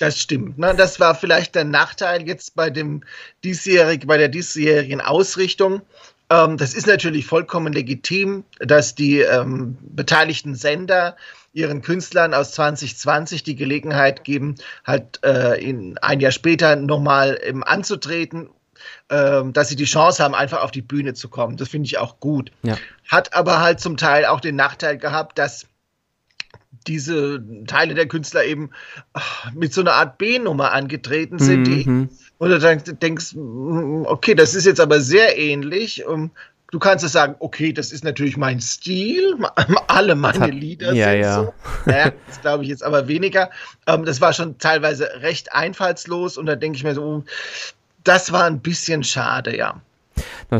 [0.00, 0.58] Das stimmt.
[0.58, 0.74] Ne?
[0.74, 3.02] Das war vielleicht der Nachteil jetzt bei dem
[3.44, 5.82] diesjährig, bei der diesjährigen Ausrichtung.
[6.30, 11.16] Ähm, das ist natürlich vollkommen legitim, dass die ähm, beteiligten Sender
[11.52, 14.54] ihren Künstlern aus 2020 die Gelegenheit geben,
[14.86, 18.48] halt äh, in, ein Jahr später nochmal ähm, anzutreten,
[19.10, 21.58] äh, dass sie die Chance haben, einfach auf die Bühne zu kommen.
[21.58, 22.52] Das finde ich auch gut.
[22.62, 22.78] Ja.
[23.06, 25.66] Hat aber halt zum Teil auch den Nachteil gehabt, dass
[26.86, 28.70] diese Teile der Künstler eben
[29.54, 32.08] mit so einer Art B-Nummer angetreten sind, mhm.
[32.08, 36.04] die, oder dann denkst, mm, okay, das ist jetzt aber sehr ähnlich.
[36.70, 39.36] Du kannst es sagen, okay, das ist natürlich mein Stil,
[39.88, 41.34] alle meine hat, Lieder ja, sind ja.
[41.34, 41.54] so.
[41.86, 43.50] Naja, das glaube ich jetzt aber weniger.
[43.86, 47.24] Ähm, das war schon teilweise recht einfallslos und da denke ich mir so,
[48.04, 49.80] das war ein bisschen schade, ja.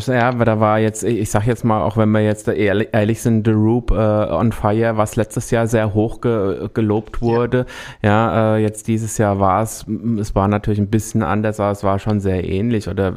[0.06, 3.46] Ja, aber da war jetzt, ich sag jetzt mal, auch wenn wir jetzt ehrlich sind,
[3.46, 7.66] The Roop äh, on Fire, was letztes Jahr sehr hoch ge gelobt wurde.
[8.02, 9.86] Ja, ja äh, jetzt dieses Jahr war es,
[10.18, 12.88] es war natürlich ein bisschen anders, aber es war schon sehr ähnlich.
[12.88, 13.14] Oder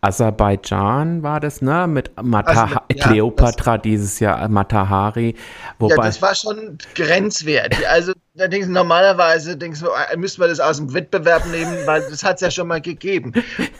[0.00, 1.86] Aserbaidschan war das, ne?
[1.86, 5.34] Mit Mata also, ja, Cleopatra dieses Jahr, Matahari.
[5.78, 7.88] Wobei, ja, das war schon grenzwertig.
[7.88, 11.74] Also da denkst du, normalerweise denkst du, äh, müssten wir das aus dem Wettbewerb nehmen,
[11.86, 13.32] weil das hat es ja schon mal gegeben.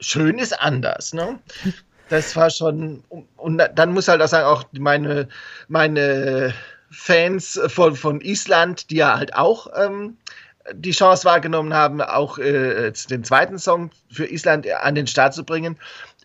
[0.01, 1.38] schön ist anders, ne?
[2.09, 3.03] Das war schon,
[3.37, 5.29] und dann muss halt auch sagen, auch meine,
[5.69, 6.55] meine
[6.91, 10.17] Fans von, von Island, die ja halt auch ähm,
[10.73, 15.45] die Chance wahrgenommen haben, auch äh, den zweiten Song für Island an den Start zu
[15.45, 15.79] bringen,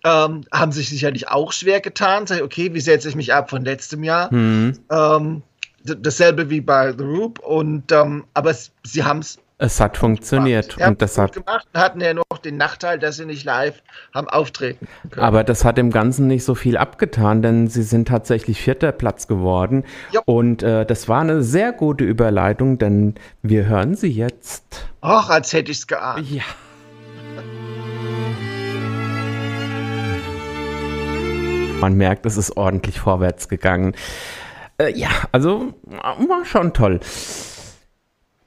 [0.04, 2.28] ähm, haben sich sicherlich auch schwer getan.
[2.28, 4.34] Sag, okay, wie setze ich mich ab von letztem Jahr?
[4.34, 4.80] Mhm.
[4.92, 5.44] Ähm,
[5.84, 7.40] dasselbe wie bei The Roop.
[7.40, 9.40] Und, ähm, aber sie haben es.
[9.60, 10.78] Es hat funktioniert.
[10.78, 13.82] Und das hat gemacht, hatten ja noch den Nachteil, dass sie nicht live
[14.14, 15.26] haben auftreten können.
[15.26, 19.28] Aber das hat dem Ganzen nicht so viel abgetan, denn sie sind tatsächlich vierter Platz
[19.28, 19.86] geworden.
[20.12, 20.22] Ja.
[20.26, 24.66] Und äh, das war eine sehr gute Überleitung, denn wir hören sie jetzt.
[25.00, 26.30] Ach, als hätte ich es geahnt.
[26.30, 26.44] Ja.
[31.84, 33.94] Man merkt, es ist ordentlich vorwärts gegangen.
[34.78, 37.02] Äh, ja, also war schon toll.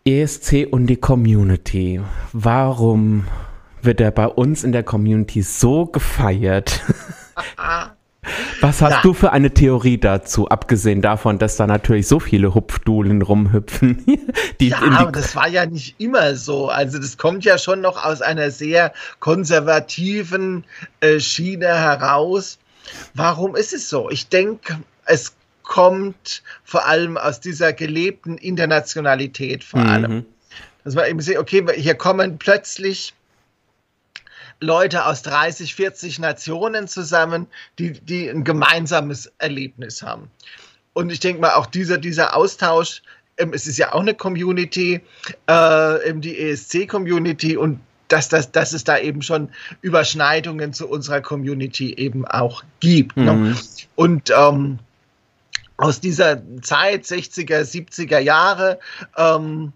[0.07, 2.01] ESC und die Community.
[2.33, 3.27] Warum
[3.83, 6.81] wird er bei uns in der Community so gefeiert?
[8.63, 9.01] Was hast ja.
[9.03, 14.03] du für eine Theorie dazu, abgesehen davon, dass da natürlich so viele Hupfdulen rumhüpfen?
[14.63, 16.71] ja, aber das war ja nicht immer so.
[16.71, 20.65] Also das kommt ja schon noch aus einer sehr konservativen
[21.01, 22.59] äh, Schiene heraus.
[23.15, 24.11] Warum ist es so?
[24.11, 29.89] Ich denke, es kommt vor allem aus dieser gelebten Internationalität vor mhm.
[29.89, 30.27] allem.
[30.85, 33.13] Dass man eben sieht, okay, hier kommen plötzlich
[34.61, 37.47] Leute aus 30, 40 Nationen zusammen,
[37.79, 40.31] die, die ein gemeinsames Erlebnis haben.
[40.93, 43.03] Und ich denke mal, auch dieser, dieser Austausch,
[43.37, 45.03] ähm, es ist ja auch eine Community,
[45.47, 51.95] äh, die ESC-Community und dass, das, dass es da eben schon Überschneidungen zu unserer Community
[51.95, 53.17] eben auch gibt.
[53.17, 53.33] Ne?
[53.33, 53.43] Mhm.
[53.51, 53.57] Ne?
[53.95, 54.79] Und ähm,
[55.77, 58.79] aus dieser Zeit, 60er, 70er Jahre,
[59.17, 59.73] ähm,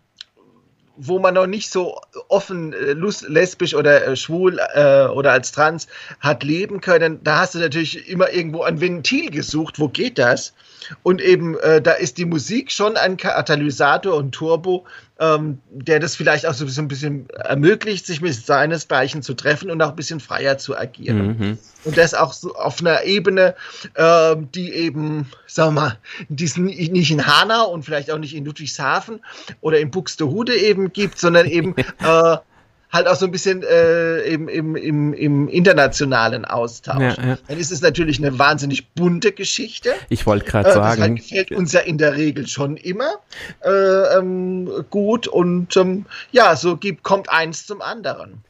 [0.97, 5.89] wo man noch nicht so offen äh, lesbisch oder äh, schwul äh, oder als trans
[6.21, 10.53] hat leben können, da hast du natürlich immer irgendwo ein Ventil gesucht, wo geht das?
[11.03, 14.87] Und eben, äh, da ist die Musik schon ein Katalysator und Turbo,
[15.19, 19.81] ähm, der das vielleicht auch so ein bisschen ermöglicht, sich mit seinesgleichen zu treffen und
[19.83, 21.27] auch ein bisschen freier zu agieren.
[21.39, 21.59] Mhm.
[21.85, 23.55] Und das auch so auf einer Ebene,
[23.95, 28.45] äh, die eben, sagen wir mal, diesen, nicht in Hanau und vielleicht auch nicht in
[28.45, 29.21] Ludwigshafen
[29.61, 32.37] oder in Buxtehude eben gibt, sondern eben äh,
[32.93, 37.01] halt auch so ein bisschen äh, im, im, im, im internationalen Austausch.
[37.01, 37.39] Ja, ja.
[37.47, 39.93] Dann ist es natürlich eine wahnsinnig bunte Geschichte.
[40.09, 40.91] Ich wollte gerade äh, sagen.
[40.91, 43.15] Das halt gefällt uns ja in der Regel schon immer
[43.65, 48.43] äh, ähm, gut und ähm, ja, so gibt, kommt eins zum anderen.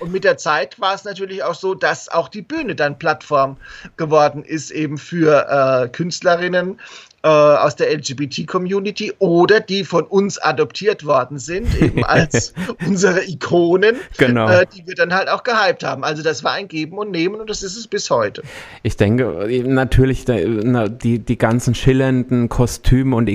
[0.00, 3.56] Und mit der Zeit war es natürlich auch so, dass auch die Bühne dann Plattform
[3.96, 6.80] geworden ist, eben für äh, Künstlerinnen,
[7.24, 12.52] äh, aus der LGBT-Community oder die von uns adoptiert worden sind, eben als
[12.86, 14.46] unsere Ikonen, genau.
[14.46, 16.04] äh, die wir dann halt auch gehypt haben.
[16.04, 18.42] Also das war ein Geben und Nehmen und das ist es bis heute.
[18.82, 19.24] Ich denke
[19.66, 23.30] natürlich die, die ganzen schillernden Kostüme und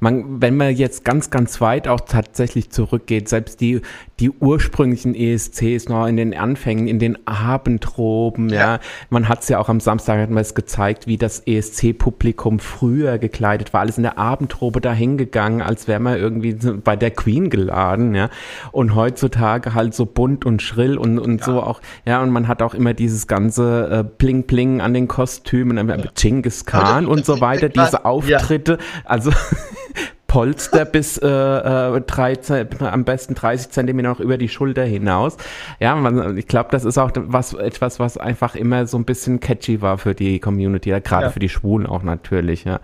[0.00, 3.80] man, wenn man jetzt ganz, ganz weit auch tatsächlich zurückgeht, selbst die,
[4.20, 9.48] die ursprünglichen ESCs noch in den Anfängen, in den Abendroben, ja, ja man hat es
[9.48, 13.80] ja auch am Samstag hat man es gezeigt, wie das ESC-Publikum früh früher gekleidet, war
[13.80, 18.28] alles in der Abendrobe dahin gegangen, als wäre man irgendwie bei der Queen geladen, ja.
[18.72, 21.44] Und heutzutage halt so bunt und schrill und, und ja.
[21.44, 25.08] so auch, ja, und man hat auch immer dieses ganze äh, Bling Bling an den
[25.08, 25.96] Kostümen, ja.
[26.14, 29.30] Genghis Khan und so weiter, diese Auftritte, also
[30.28, 35.38] Polster bis äh, äh, 13, am besten 30 Zentimeter noch über die Schulter hinaus.
[35.80, 39.40] Ja, man, ich glaube, das ist auch was etwas, was einfach immer so ein bisschen
[39.40, 41.30] catchy war für die Community, ja, gerade ja.
[41.30, 42.64] für die Schwulen auch natürlich.
[42.64, 42.80] Ja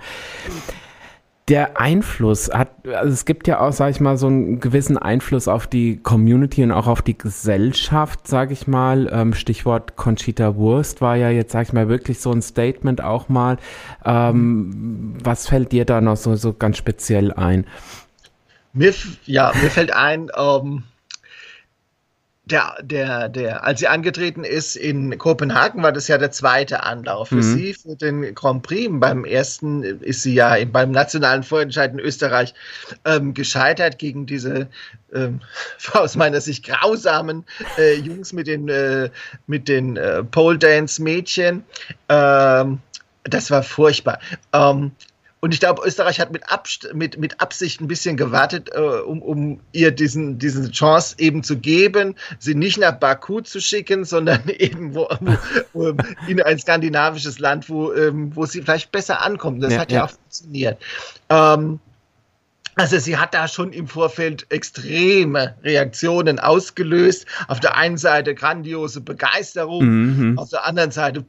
[1.48, 5.46] der Einfluss hat, also es gibt ja auch, sag ich mal, so einen gewissen Einfluss
[5.46, 9.10] auf die Community und auch auf die Gesellschaft, sag ich mal.
[9.12, 13.28] Ähm, Stichwort Conchita Wurst war ja jetzt, sag ich mal, wirklich so ein Statement auch
[13.28, 13.58] mal.
[14.06, 17.66] Ähm, was fällt dir da noch so, so ganz speziell ein?
[18.72, 18.94] Mir,
[19.26, 20.84] ja, mir fällt ein, ähm,
[22.46, 27.28] der, der, der, als sie angetreten ist in Kopenhagen, war das ja der zweite Anlauf
[27.28, 27.42] für mhm.
[27.42, 28.90] sie für den Grand Prix.
[28.92, 32.52] Beim ersten ist sie ja beim nationalen Vorentscheid in Österreich
[33.06, 34.68] ähm, gescheitert gegen diese
[35.14, 35.40] ähm,
[35.94, 37.44] aus meiner Sicht grausamen
[37.78, 39.08] äh, Jungs mit den, äh,
[39.46, 41.64] mit den äh, Pole Dance Mädchen.
[42.10, 42.80] Ähm,
[43.24, 44.18] das war furchtbar.
[44.52, 44.92] Ähm,
[45.44, 49.20] und ich glaube, Österreich hat mit, Abst mit, mit Absicht ein bisschen gewartet, äh, um,
[49.20, 54.40] um ihr diesen, diese Chance eben zu geben, sie nicht nach Baku zu schicken, sondern
[54.48, 55.06] eben wo,
[55.74, 55.92] wo,
[56.28, 59.62] in ein skandinavisches Land, wo, ähm, wo sie vielleicht besser ankommt.
[59.62, 60.80] Das ja, hat ja, ja auch funktioniert.
[61.28, 61.78] Ähm,
[62.76, 67.26] also sie hat da schon im Vorfeld extreme Reaktionen ausgelöst.
[67.48, 69.84] Auf der einen Seite grandiose Begeisterung,
[70.30, 70.38] mhm.
[70.38, 71.20] auf der anderen Seite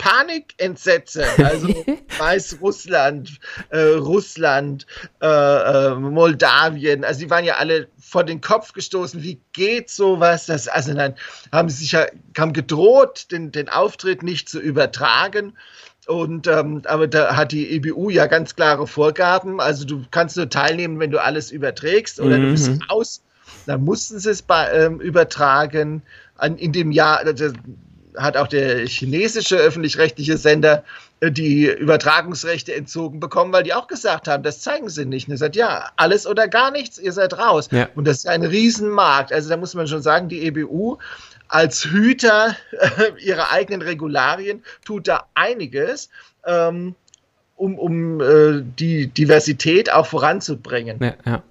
[0.00, 1.24] Blut, Panik, Entsetze.
[1.38, 1.68] Also
[2.18, 4.86] Weißrussland, äh, Russland,
[5.22, 9.22] äh, äh, Moldawien, also die waren ja alle vor den Kopf gestoßen.
[9.22, 10.46] Wie geht sowas?
[10.46, 11.14] Das, also dann
[11.52, 15.54] haben sie sich ja haben gedroht, den, den Auftritt nicht zu übertragen.
[16.06, 19.60] Und ähm, aber da hat die EBU ja ganz klare Vorgaben.
[19.60, 22.42] Also du kannst nur teilnehmen, wenn du alles überträgst oder mhm.
[22.42, 23.22] du bist raus.
[23.66, 26.02] Dann mussten sie es bei, ähm, übertragen.
[26.36, 27.22] An, in dem Jahr,
[28.16, 30.84] hat auch der chinesische öffentlich-rechtliche Sender
[31.20, 35.28] äh, die Übertragungsrechte entzogen bekommen, weil die auch gesagt haben, das zeigen sie nicht.
[35.28, 37.68] Und er sagt, ja, alles oder gar nichts, ihr seid raus.
[37.70, 37.88] Ja.
[37.94, 39.32] Und das ist ein Riesenmarkt.
[39.32, 40.98] Also da muss man schon sagen, die EBU
[41.48, 46.10] als Hüter äh, ihrer eigenen Regularien tut da einiges.
[46.46, 46.94] Ähm,
[47.56, 50.96] um, um äh, die Diversität auch voranzubringen.
[50.98, 51.42] Ja, ja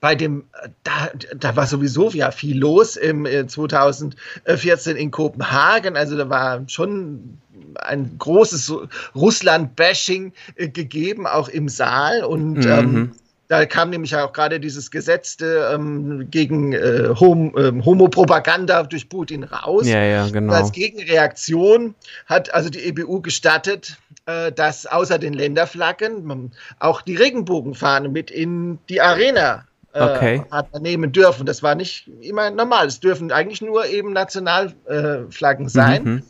[0.00, 0.44] bei dem,
[0.82, 5.96] da, da war sowieso ja viel los im 2014 äh, in Kopenhagen.
[5.96, 7.38] Also da war schon
[7.76, 8.72] ein großes
[9.14, 12.24] Russland-Bashing äh, gegeben, auch im Saal.
[12.24, 12.70] Und mhm.
[12.70, 13.12] ähm,
[13.48, 19.44] da kam nämlich auch gerade dieses Gesetz ähm, gegen äh, Hom äh, Homopropaganda durch Putin
[19.44, 19.86] raus.
[19.86, 20.52] Ja, ja, genau.
[20.52, 21.94] Als Gegenreaktion
[22.26, 28.78] hat also die EBU gestattet, äh, dass außer den Länderflaggen auch die Regenbogenfahne mit in
[28.88, 30.42] die Arena äh, okay.
[30.50, 31.46] hat nehmen dürfen.
[31.46, 32.86] Das war nicht immer normal.
[32.86, 36.04] Es dürfen eigentlich nur eben Nationalflaggen sein.
[36.04, 36.22] Mhm.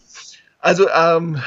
[0.63, 1.41] Also ähm,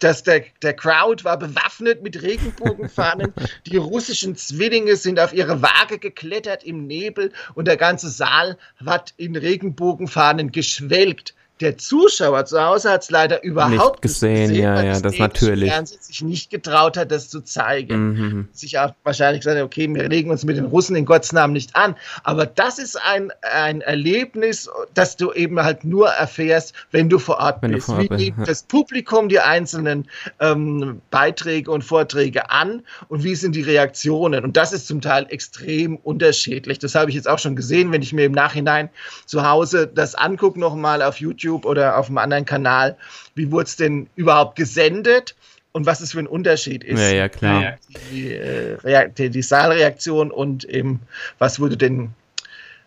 [0.00, 3.32] das, der, der Crowd war bewaffnet mit Regenbogenfahnen.
[3.66, 9.14] Die russischen Zwillinge sind auf ihre Waage geklettert im Nebel und der ganze Saal hat
[9.16, 14.82] in Regenbogenfahnen geschwelgt der Zuschauer zu Hause hat es leider überhaupt nicht gesehen, gesehen ja,
[14.82, 15.70] ja, das natürlich.
[15.70, 18.12] Fernsehen sich nicht getraut hat, das zu zeigen.
[18.12, 18.48] Mhm.
[18.52, 21.74] Sich auch wahrscheinlich gesagt, okay, wir legen uns mit den Russen in Gottes Namen nicht
[21.74, 21.96] an.
[22.22, 27.38] Aber das ist ein, ein Erlebnis, das du eben halt nur erfährst, wenn du vor
[27.38, 27.86] Ort wenn bist.
[27.86, 28.44] Vor Ort Wie nimmt ja.
[28.44, 30.08] das Publikum die einzelnen
[30.40, 34.44] ähm, Beiträge und Vorträge an und wie sind die Reaktionen?
[34.44, 36.78] Und das ist zum Teil extrem unterschiedlich.
[36.78, 38.90] Das habe ich jetzt auch schon gesehen, wenn ich mir im Nachhinein
[39.26, 42.96] zu Hause das angucke, nochmal auf YouTube YouTube oder auf einem anderen Kanal,
[43.34, 45.34] wie wurde es denn überhaupt gesendet
[45.72, 47.00] und was es für ein Unterschied ist.
[47.00, 47.78] Ja, ja, klar.
[48.10, 51.00] Die, äh, die, die Saalreaktion und eben,
[51.38, 52.10] was wurde denn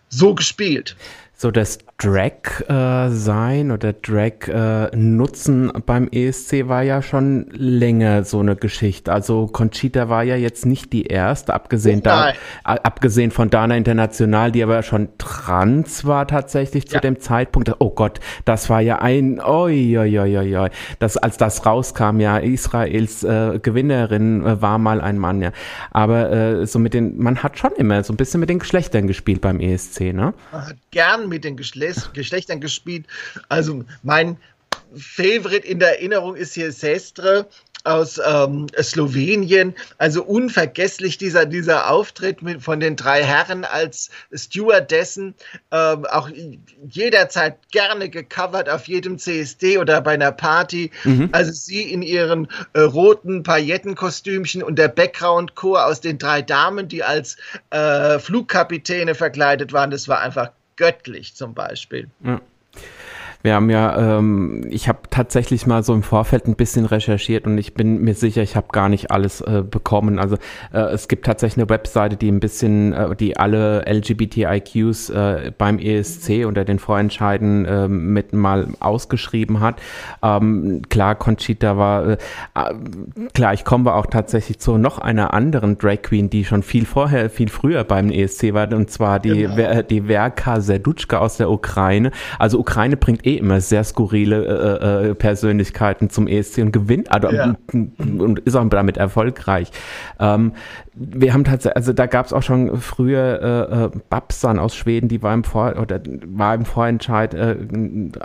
[0.09, 0.95] so gespielt
[1.41, 8.23] so das Drag äh, sein oder Drag äh, nutzen beim ESC war ja schon länger
[8.23, 9.13] so eine Geschichte.
[9.13, 12.33] Also Conchita war ja jetzt nicht die erste, abgesehen, da,
[12.63, 17.01] abgesehen von Dana International, die aber schon trans war tatsächlich zu ja.
[17.01, 17.71] dem Zeitpunkt.
[17.77, 20.69] Oh Gott, das war ja ein, oi, oi, oi, oi, oi.
[20.97, 25.51] Das, als das rauskam, ja, Israels äh, Gewinnerin äh, war mal ein Mann, ja.
[25.91, 29.05] Aber äh, so mit den, man hat schon immer so ein bisschen mit den Geschlechtern
[29.05, 30.33] gespielt beim ESC, ne?
[30.51, 31.57] Man hat gern mit den
[31.95, 33.05] Geschle Geschlechtern gespielt.
[33.49, 34.37] Also mein
[34.95, 37.47] Favorite in der Erinnerung ist hier Sestre,
[37.83, 39.73] aus ähm, Slowenien.
[39.97, 45.35] Also unvergesslich dieser, dieser Auftritt mit, von den drei Herren als Stewardessen.
[45.71, 46.29] Ähm, auch
[46.89, 50.91] jederzeit gerne gecovert auf jedem CSD oder bei einer Party.
[51.03, 51.29] Mhm.
[51.31, 57.03] Also sie in ihren äh, roten Paillettenkostümchen und der Background-Chor aus den drei Damen, die
[57.03, 57.37] als
[57.71, 59.91] äh, Flugkapitäne verkleidet waren.
[59.91, 62.09] Das war einfach göttlich zum Beispiel.
[62.23, 62.41] Ja.
[63.43, 67.57] Wir haben ja, ähm, ich habe tatsächlich mal so im Vorfeld ein bisschen recherchiert und
[67.57, 70.19] ich bin mir sicher, ich habe gar nicht alles äh, bekommen.
[70.19, 70.37] Also
[70.73, 75.79] äh, es gibt tatsächlich eine Webseite, die ein bisschen, äh, die alle LGBTIQs äh, beim
[75.79, 79.81] ESC unter den Vorentscheiden äh, mit mal ausgeschrieben hat.
[80.21, 82.17] Ähm, klar, Conchita war, äh,
[82.55, 82.73] äh
[83.33, 87.29] klar, ich komme auch tatsächlich zu noch einer anderen Drag Queen, die schon viel vorher,
[87.29, 89.81] viel früher beim ESC war, und zwar die, genau.
[89.81, 92.11] die Verka Serdutschka aus der Ukraine.
[92.39, 97.29] Also Ukraine bringt eh immer sehr skurrile äh, äh, Persönlichkeiten zum ESC und gewinnt also,
[97.29, 97.55] ja.
[97.71, 99.71] und, und, ist auch damit erfolgreich.
[100.19, 100.53] Ähm,
[100.93, 105.07] wir haben tatsächlich, also da gab es auch schon früher äh, äh, Babsan aus Schweden,
[105.07, 107.57] die war im Vor oder war im Vorentscheid äh,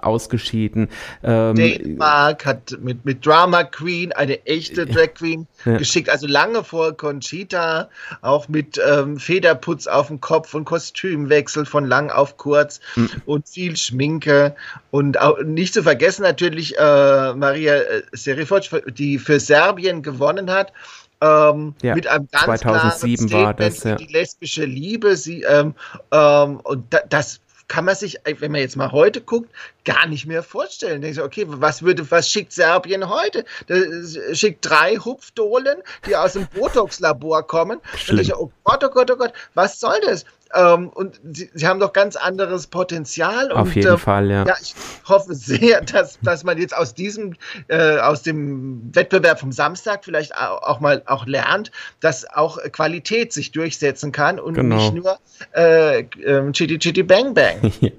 [0.00, 0.88] ausgeschieden.
[1.22, 5.76] Ähm, Dänemark hat mit, mit Drama Queen eine echte Drag Queen ja.
[5.76, 7.90] geschickt, also lange vor Conchita,
[8.22, 13.10] auch mit ähm, Federputz auf dem Kopf und Kostümwechsel von lang auf kurz mhm.
[13.26, 14.54] und viel Schminke
[14.90, 18.62] und auch nicht zu vergessen natürlich äh, Maria äh, Serifoc,
[18.94, 20.72] die für Serbien gewonnen hat.
[21.20, 23.96] Ähm, ja, mit einem ganz 2007 klaren war das, ja.
[23.96, 25.16] die lesbische Liebe.
[25.16, 25.74] Sie, ähm,
[26.12, 29.50] ähm, und da, das kann man sich, wenn man jetzt mal heute guckt,
[29.84, 31.00] gar nicht mehr vorstellen.
[31.02, 33.44] Denke ich, okay, was würde, was schickt Serbien heute?
[33.66, 37.80] Das schickt drei Hupfdohlen, die aus dem Botox-Labor kommen.
[38.08, 40.24] Und ich, oh Gott, oh Gott, oh Gott, was soll das?
[40.54, 43.50] Ähm, und sie, sie, haben doch ganz anderes Potenzial.
[43.52, 44.46] Auf und, jeden äh, Fall, ja.
[44.46, 44.54] ja.
[44.60, 44.74] Ich
[45.06, 47.34] hoffe sehr, dass, dass man jetzt aus diesem,
[47.68, 53.52] äh, aus dem Wettbewerb vom Samstag vielleicht auch mal auch lernt, dass auch Qualität sich
[53.52, 54.76] durchsetzen kann und genau.
[54.76, 55.18] nicht nur
[55.54, 57.72] äh, äh, Chitty Chitty Bang Bang.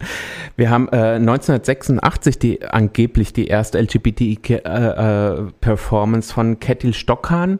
[0.55, 7.59] Wir haben äh, 1986 die angeblich die erste LGBT-Performance äh, äh von Kettil Stockhahn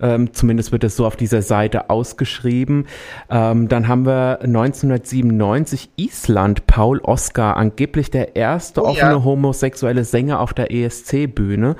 [0.00, 2.86] ähm, zumindest wird es so auf dieser Seite ausgeschrieben.
[3.30, 9.24] Ähm, dann haben wir 1997 Island, Paul Oscar, angeblich der erste oh, offene ja.
[9.24, 11.76] homosexuelle Sänger auf der ESC-Bühne.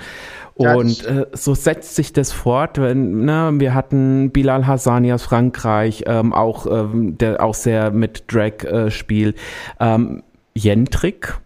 [0.55, 2.81] Und äh, so setzt sich das fort.
[2.81, 8.33] Wenn, ne, wir hatten Bilal Hassani aus Frankreich, ähm, auch, ähm, der auch sehr mit
[8.33, 9.37] Drag äh, spielt.
[9.81, 10.23] Ähm,
[10.55, 11.41] Jentrik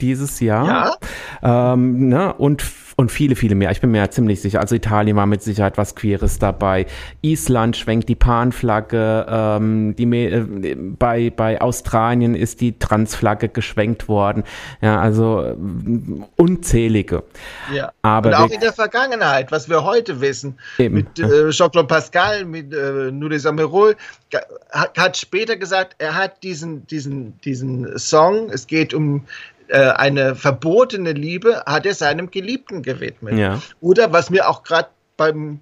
[0.00, 0.98] dieses Jahr.
[1.42, 1.72] Ja.
[1.72, 2.62] Ähm, ne, und
[2.96, 3.70] und viele, viele mehr.
[3.70, 4.60] Ich bin mir ja ziemlich sicher.
[4.60, 6.86] Also Italien war mit Sicherheit was Queeres dabei.
[7.22, 9.26] Island schwenkt die Panflagge.
[9.28, 14.44] Ähm, die, äh, bei, bei Australien ist die Transflagge geschwenkt worden.
[14.80, 15.56] Ja, also äh,
[16.36, 17.22] unzählige.
[17.72, 17.92] Ja.
[18.02, 20.58] Aber Und auch in der Vergangenheit, was wir heute wissen.
[20.78, 20.96] Eben.
[20.96, 23.96] Mit äh, Jean-Claude Pascal, mit äh, Nudes Amerol,
[24.70, 29.24] hat, hat später gesagt, er hat diesen, diesen, diesen Song, es geht um
[29.72, 33.38] äh, eine verbotene Liebe hat er seinem Geliebten gewidmet.
[33.38, 33.62] Ja.
[33.80, 35.60] Oder was mir auch gerade beim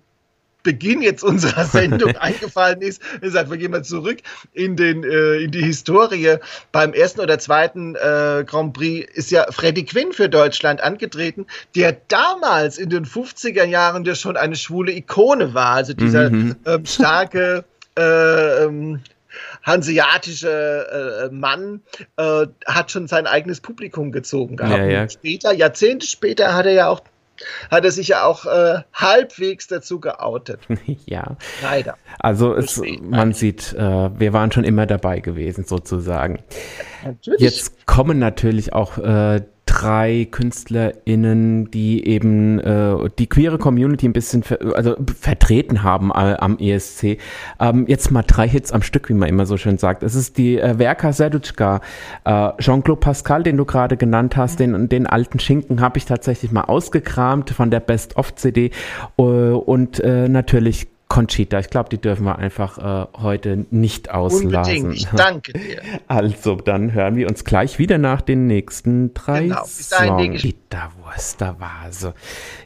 [0.65, 4.19] Beginn jetzt unserer Sendung eingefallen ist, wir gehen mal zurück
[4.53, 6.39] in, den, äh, in die Historie.
[6.73, 11.47] Beim ersten oder zweiten äh, Grand Prix ist ja Freddie Quinn für Deutschland angetreten,
[11.77, 15.75] der damals in den 50er Jahren ja schon eine schwule Ikone war.
[15.75, 16.57] Also dieser mhm.
[16.67, 17.65] ähm, starke
[17.97, 19.03] äh, ähm,
[19.63, 21.83] hanseatische äh, Mann
[22.17, 24.79] äh, hat schon sein eigenes Publikum gezogen gehabt.
[24.79, 25.09] Ja, ja.
[25.09, 27.01] Später, Jahrzehnte später, hat er ja auch
[27.71, 30.61] hat er sich ja auch äh, halbwegs dazu geoutet.
[31.07, 31.37] ja.
[31.63, 31.97] Leider.
[32.19, 36.41] Also es, man sieht, äh, wir waren schon immer dabei gewesen, sozusagen.
[37.05, 37.41] Natürlich.
[37.41, 44.43] Jetzt kommen natürlich auch äh, drei KünstlerInnen, die eben äh, die queere Community ein bisschen
[44.43, 47.19] ver also vertreten haben äh, am ESC.
[47.61, 50.03] Ähm, jetzt mal drei Hits am Stück, wie man immer so schön sagt.
[50.03, 51.83] Es ist die äh, Verka Serdutschka,
[52.25, 56.51] äh, Jean-Claude Pascal, den du gerade genannt hast, den, den alten Schinken habe ich tatsächlich
[56.51, 58.73] mal ausgekramt von der Best-of-CD
[59.19, 61.59] äh, und äh, natürlich Conchita.
[61.59, 64.47] Ich glaube, die dürfen wir einfach äh, heute nicht auslassen.
[64.47, 64.95] Unbedingt.
[64.95, 65.83] Ich danke dir.
[66.07, 69.65] Also, dann hören wir uns gleich wieder nach den nächsten drei genau.
[69.65, 70.43] Songs.
[70.43, 72.15] Bitterwurstervase.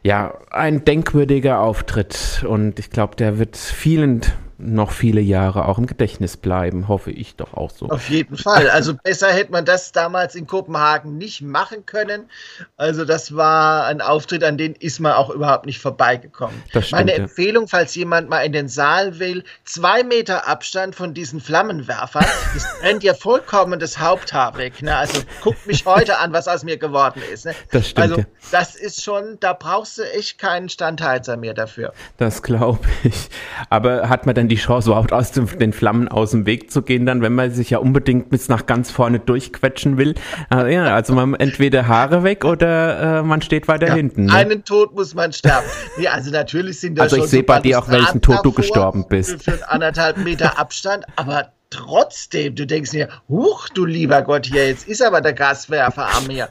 [0.03, 4.21] Ja, ein denkwürdiger Auftritt und ich glaube, der wird vielen
[4.59, 7.89] noch viele Jahre auch im Gedächtnis bleiben, hoffe ich doch auch so.
[7.89, 8.71] Auf jeden Fall.
[8.71, 12.31] Also besser hätte man das damals in Kopenhagen nicht machen können.
[12.77, 16.63] Also das war ein Auftritt, an den ist man auch überhaupt nicht vorbeigekommen.
[16.73, 17.15] Das stimmt, Meine.
[17.15, 22.25] Empfehlung, falls jemand mal in den Saal will, zwei Meter Abstand von diesen Flammenwerfern.
[22.55, 24.81] Das brennt ja vollkommen das Haupthaar weg.
[24.81, 24.95] Ne?
[24.95, 27.47] Also guckt mich heute an, was aus mir geworden ist.
[27.47, 27.55] Ne?
[27.73, 31.93] Das stimmt, Also das ist schon, da brauchst du echt keinen Standheizer mehr dafür.
[32.17, 33.29] Das glaube ich.
[33.71, 36.83] Aber hat man denn die Chance, überhaupt aus dem, den Flammen aus dem Weg zu
[36.83, 40.15] gehen, dann, wenn man sich ja unbedingt bis nach ganz vorne durchquetschen will?
[40.53, 44.27] Äh, ja, also man entweder Haare weg oder äh, man steht weiter Ja, hinten.
[44.27, 44.33] Ne?
[44.33, 45.67] Einen Tod muss man sterben.
[45.97, 49.07] Nee, also natürlich sind da Also ich sehe bei dir auch, welchen Tod du gestorben
[49.09, 49.43] bist.
[49.43, 54.87] Für anderthalb Meter Abstand, aber trotzdem, du denkst dir, huch, du lieber Gott, hier, jetzt
[54.87, 56.51] ist aber der Gaswerfer am Meer.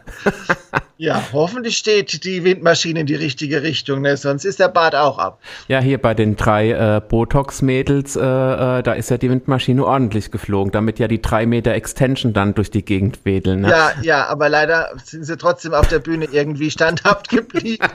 [0.98, 4.18] ja, hoffentlich steht die Windmaschine in die richtige Richtung, ne?
[4.18, 5.40] sonst ist der Bad auch ab.
[5.68, 10.30] Ja, hier bei den drei äh, Botox-Mädels, äh, äh, da ist ja die Windmaschine ordentlich
[10.30, 13.62] geflogen, damit ja die drei Meter Extension dann durch die Gegend wedeln.
[13.62, 13.70] Ne?
[13.70, 17.88] Ja, ja, aber leider sind sie trotzdem auf der Bühne irgendwie standhaft geblieben.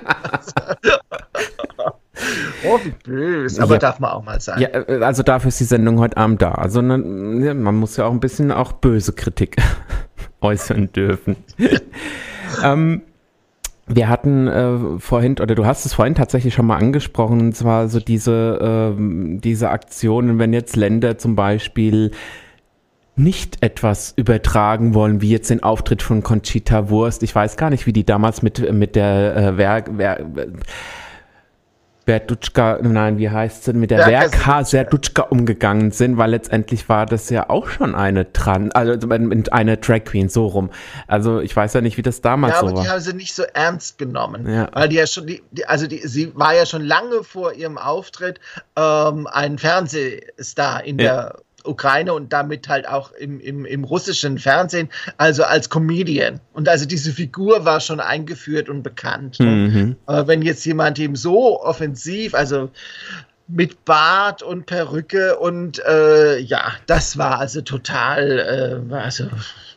[2.66, 3.62] oh, wie böse.
[3.62, 3.78] Aber Ja.
[3.78, 4.60] darf man auch mal sein.
[4.60, 6.52] Ja, äh, also dafür ist die Sendung heute Abend da.
[6.52, 9.56] Also ne, man muss ja auch ein bisschen auch böse Kritik
[10.40, 11.36] äußern dürfen.
[12.64, 13.02] ähm,
[13.86, 17.88] wir hatten äh, vorhin, oder du hast es vorhin tatsächlich schon mal angesprochen, und zwar
[17.88, 22.10] so diese, ähm, diese Aktionen, wenn jetzt Länder zum Beispiel
[23.16, 27.22] nicht etwas übertragen wollen, wie jetzt den Auftritt von Conchita Wurst.
[27.22, 30.26] Ich weiß gar nicht, wie die damals mit, mit der äh, Wer, Wer,
[32.08, 37.28] Berdutschka, nein, wie heißt sie, mit der Werka Serdutschka umgegangen sind, weil letztendlich war das
[37.28, 40.70] ja auch schon eine Tran, also eine Drag Queen, so rum.
[41.06, 42.94] Also ich weiß ja nicht, wie das damals Ja, aber so die war.
[42.94, 44.50] haben sie nicht so ernst genommen.
[44.50, 44.70] Ja.
[44.72, 47.76] Weil die ja schon, die, die, also die, sie war ja schon lange vor ihrem
[47.76, 48.40] Auftritt
[48.74, 51.04] ähm, ein Fernsehstar in Ja.
[51.12, 56.40] der Ukraine und damit halt auch im, im, im russischen Fernsehen, also als Comedian.
[56.52, 59.38] Und also diese Figur war schon eingeführt und bekannt.
[59.40, 59.96] Mhm.
[60.06, 62.70] Äh, wenn jetzt jemand eben so offensiv, also
[63.48, 69.24] mit Bart und Perücke und äh, ja, das war also total äh, also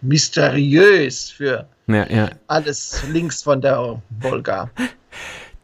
[0.02, 2.30] mysteriös für Ja, ja.
[2.48, 4.70] alles links von der Wolga.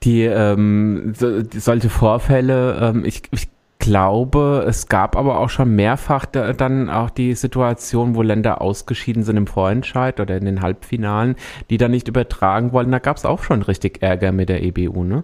[0.04, 3.50] Die, ähm, so, solche Vorfälle, ähm, ich, ich
[3.88, 9.24] glaube, es gab aber auch schon mehrfach da, dann auch die Situation, wo Länder ausgeschieden
[9.24, 11.36] sind im Vorentscheid oder in den Halbfinalen,
[11.70, 12.92] die dann nicht übertragen wollten.
[12.92, 15.24] Da gab es auch schon richtig Ärger mit der EBU, ne?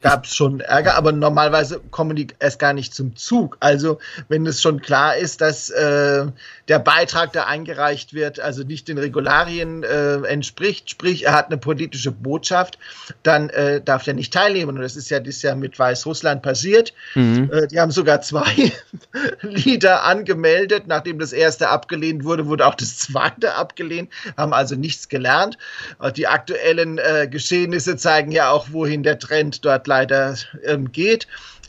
[0.00, 3.56] Gab es schon Ärger, aber normalerweise kommen die erst gar nicht zum Zug.
[3.58, 6.26] Also wenn es schon klar ist, dass äh,
[6.68, 11.58] der Beitrag, der eingereicht wird, also nicht den Regularien äh, entspricht, sprich er hat eine
[11.58, 12.78] politische Botschaft,
[13.24, 14.76] dann äh, darf er nicht teilnehmen.
[14.76, 16.94] Und das ist ja dieses Jahr mit Weißrussland passiert.
[17.16, 17.50] Mhm.
[17.52, 18.72] Äh, die haben sogar zwei
[19.42, 20.84] Lieder angemeldet.
[20.86, 24.12] Nachdem das erste abgelehnt wurde, wurde auch das zweite abgelehnt.
[24.36, 25.58] Haben also nichts gelernt.
[26.00, 31.26] Äh, Die aktuellen äh, Geschehnisse zeigen ja auch, wohin der Trend dort leider ähm, geht.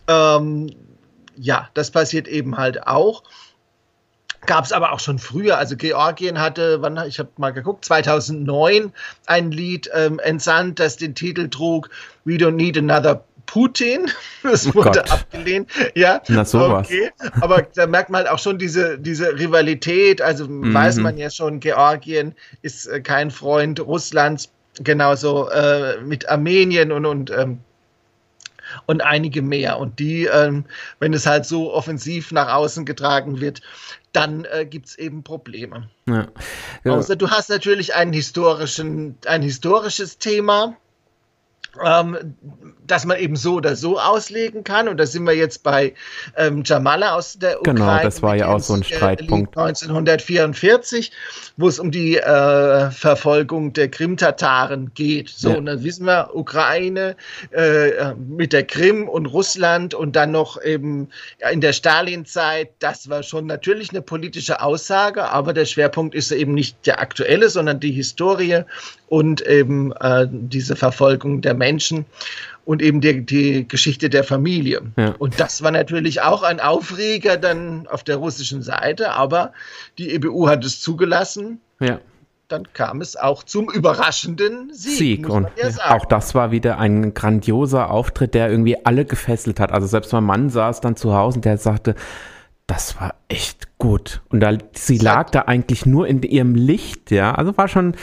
[0.08, 0.70] Ähm,
[1.36, 3.24] ja, das passiert eben halt auch.
[4.46, 5.58] Gab es aber auch schon früher.
[5.58, 8.94] Also Georgien hatte, wann, ich habe mal geguckt, 2009
[9.26, 11.90] ein Lied ähm, entsandt, das den Titel trug
[12.24, 14.10] We Don't Need Another Putin.
[14.44, 15.12] Das Oh wurde Gott.
[15.12, 15.70] abgelehnt.
[15.96, 16.88] Ja, Na, sowas.
[16.88, 17.12] okay.
[17.42, 20.22] Aber da merkt man halt auch schon diese, diese Rivalität.
[20.22, 24.50] Also weiß man ja schon, Georgien ist äh, kein Freund Russlands.
[24.82, 27.60] Genauso äh, mit Armenien und, und ähm,
[28.86, 29.80] und einige mehr.
[29.80, 30.66] Und die, ähm,
[31.00, 33.62] wenn es halt so offensiv nach außen getragen wird,
[34.12, 35.90] dann äh, gibt es eben Probleme.
[36.08, 36.28] Ja.
[36.84, 36.94] Ja.
[36.94, 40.76] Außer du hast natürlich einen historischen, ein historisches Thema,
[41.84, 42.36] ähm,
[42.88, 44.88] das man eben so oder so auslegen kann.
[44.88, 45.94] Und da sind wir jetzt bei
[46.36, 48.04] ähm, Jamala aus der Genau, Ukraine.
[48.04, 49.56] das war ja auch so ein äh, Streitpunkt.
[49.56, 51.12] Lied 1944,
[51.58, 55.30] wo es um die äh, Verfolgung der Krim-Tataren geht.
[55.30, 55.58] So, Ja.
[55.58, 57.16] und dann wissen wir, Ukraine
[57.52, 61.10] äh, mit der Krim und Russland und dann noch eben
[61.52, 66.54] in der Stalin-Zeit, das war schon natürlich eine politische Aussage, aber der Schwerpunkt ist eben
[66.54, 68.64] nicht der aktuelle, sondern die Historie
[69.10, 72.06] und eben äh, diese Verfolgung der Menschen
[72.66, 74.82] und eben die, die Geschichte der Familie.
[74.96, 75.16] Ja.
[75.18, 79.54] Und das war natürlich auch ein Aufreger dann auf der russischen Seite, aber
[79.98, 81.60] die EBU hat es zugelassen.
[81.80, 82.00] ja.
[82.48, 84.98] Dann kam es auch zum überraschenden Sieg.
[84.98, 85.30] Sieg.
[85.30, 89.72] Und ja auch das war wieder ein grandioser Auftritt, der irgendwie alle gefesselt hat.
[89.72, 91.94] Also selbst mein Mann saß dann zu Hause und der sagte,
[92.66, 94.22] das war echt gut.
[94.30, 97.34] Und da, sie lag da eigentlich nur in ihrem Licht, ja.
[97.34, 97.96] Also war schon,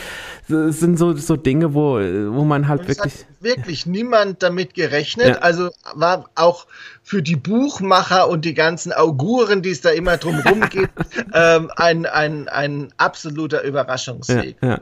[0.48, 3.26] sind so, so Dinge, wo, wo man halt wirklich.
[3.40, 5.28] wirklich niemand damit gerechnet.
[5.28, 5.38] Ja.
[5.38, 6.66] Also war auch
[7.02, 10.88] für die Buchmacher und die ganzen Auguren, die es da immer drum rumgeht,
[11.34, 14.56] ähm, ein, ein, ein absoluter Überraschungsweg.
[14.60, 14.80] Ja, ja.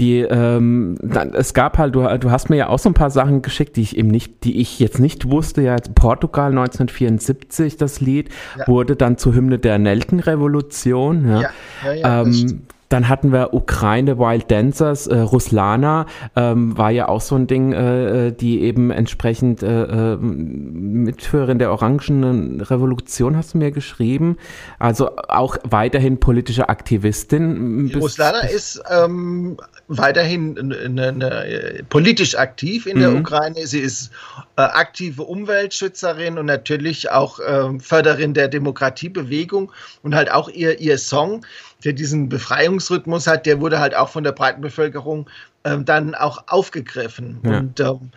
[0.00, 0.96] Die, ähm,
[1.34, 3.82] es gab halt, du, du hast mir ja auch so ein paar Sachen geschickt, die
[3.82, 5.62] ich eben nicht, die ich jetzt nicht wusste.
[5.62, 8.30] Ja, Portugal 1974, das Lied,
[8.66, 11.28] wurde dann zur Hymne der Nelkenrevolution.
[11.28, 11.40] Ja,
[11.84, 12.62] ja, ja, ähm,
[12.94, 17.72] dann hatten wir Ukraine Wild Dancers, äh, Ruslana ähm, war ja auch so ein Ding,
[17.72, 24.36] äh, äh die eben entsprechend äh, äh, Mitführerin der Orangenen Revolution, hast du mir geschrieben.
[24.78, 27.90] Also auch weiterhin politische Aktivistin.
[27.96, 29.56] Ruslana ist ähm,
[29.88, 33.22] weiterhin eine, eine, politisch aktiv in der mhm.
[33.22, 33.66] Ukraine.
[33.66, 34.12] Sie ist
[34.56, 39.72] äh, aktive Umweltschützerin und natürlich auch äh, Förderin der Demokratiebewegung
[40.04, 41.44] und halt auch ihr, ihr Song,
[41.84, 45.28] der diesen Befreiungsrhythmus hat, der wurde halt auch von der breiten Bevölkerung
[45.62, 47.40] äh, dann auch aufgegriffen.
[47.44, 47.58] Ja.
[47.58, 48.10] Und ähm,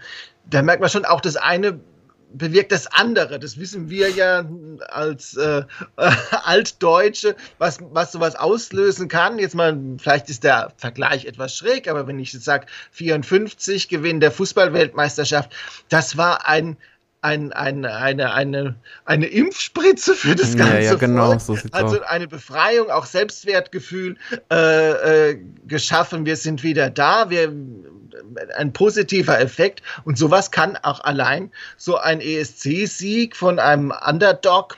[0.50, 1.80] da merkt man schon auch das eine
[2.34, 3.40] bewirkt das andere.
[3.40, 4.46] Das wissen wir ja
[4.90, 5.64] als äh,
[6.44, 9.40] Altdeutsche, was, was sowas auslösen kann.
[9.40, 14.20] Jetzt mal, vielleicht ist der Vergleich etwas schräg, aber wenn ich jetzt sage, 54 Gewinn
[14.20, 15.52] der Fußballweltmeisterschaft,
[15.90, 16.78] das war ein
[17.22, 21.60] ein, ein, eine, eine, eine Impfspritze für das ganze ja, ja, genau, Volk.
[21.62, 24.18] So also eine Befreiung, auch Selbstwertgefühl
[24.52, 26.26] äh, äh, geschaffen.
[26.26, 27.30] Wir sind wieder da.
[27.30, 27.52] Wir,
[28.56, 29.82] ein positiver Effekt.
[30.06, 34.78] Und sowas kann auch allein so ein ESC-Sieg von einem Underdog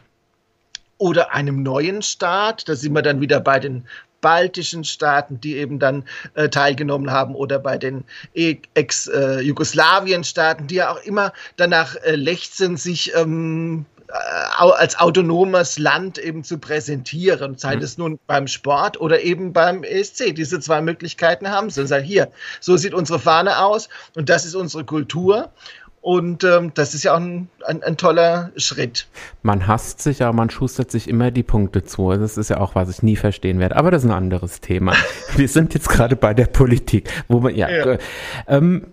[0.97, 3.85] oder einem neuen Staat, da sind wir dann wieder bei den
[4.21, 6.03] baltischen Staaten, die eben dann
[6.33, 8.03] äh, teilgenommen haben, oder bei den
[8.33, 14.13] Ex-Jugoslawien-Staaten, äh, die ja auch immer danach äh, lechzen, sich ähm, äh,
[14.57, 17.81] als autonomes Land eben zu präsentieren, sei mhm.
[17.83, 20.33] es nun beim Sport oder eben beim ESC.
[20.33, 21.81] Diese zwei Möglichkeiten haben sie.
[21.81, 25.51] Und sagen, hier, so sieht unsere Fahne aus und das ist unsere Kultur.
[26.01, 29.07] Und ähm, das ist ja auch ein, ein, ein, toller Schritt.
[29.41, 32.11] Man hasst sich, aber man schustert sich immer die Punkte zu.
[32.11, 33.75] Das ist ja auch, was ich nie verstehen werde.
[33.75, 34.93] Aber das ist ein anderes Thema.
[35.35, 37.69] Wir sind jetzt gerade bei der Politik, wo man, ja.
[37.69, 37.85] ja.
[37.85, 37.97] Äh,
[38.47, 38.87] ähm,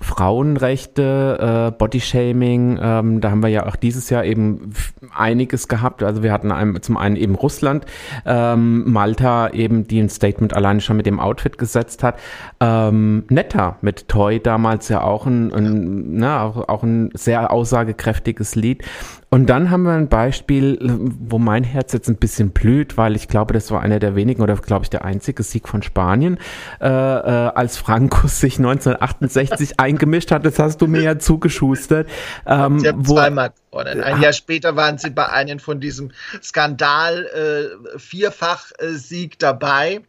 [0.00, 4.72] Frauenrechte, äh, Bodyshaming, ähm, da haben wir ja auch dieses Jahr eben
[5.14, 6.02] einiges gehabt.
[6.02, 7.84] Also wir hatten einem, zum einen eben Russland,
[8.24, 12.18] ähm, Malta eben, die ein Statement alleine schon mit dem Outfit gesetzt hat.
[12.58, 18.54] Ähm, Netta mit Toy damals ja auch ein, ein, ne, auch, auch ein sehr aussagekräftiges
[18.54, 18.84] Lied.
[19.32, 23.28] Und dann haben wir ein Beispiel, wo mein Herz jetzt ein bisschen blüht, weil ich
[23.28, 26.36] glaube, das war einer der wenigen oder glaube ich der einzige Sieg von Spanien,
[26.82, 30.44] äh, äh, als Frankus sich 1968 eingemischt hat.
[30.44, 32.10] Das hast du mir ja zugeschustert.
[32.44, 34.02] Ähm, sie haben wo, zweimal gewonnen.
[34.02, 36.10] Ein Jahr später waren sie bei einem von diesem
[36.42, 40.02] Skandal äh, Vierfach-Sieg dabei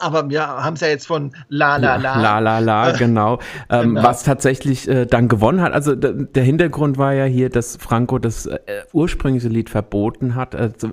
[0.00, 2.20] aber wir haben es ja jetzt von La La La.
[2.20, 3.38] La La La, genau.
[3.70, 4.02] Ähm, genau.
[4.02, 5.72] Was tatsächlich äh, dann gewonnen hat.
[5.72, 8.58] Also der Hintergrund war ja hier, dass Franco das äh,
[8.92, 10.90] ursprüngliche Lied verboten hat, äh, zu,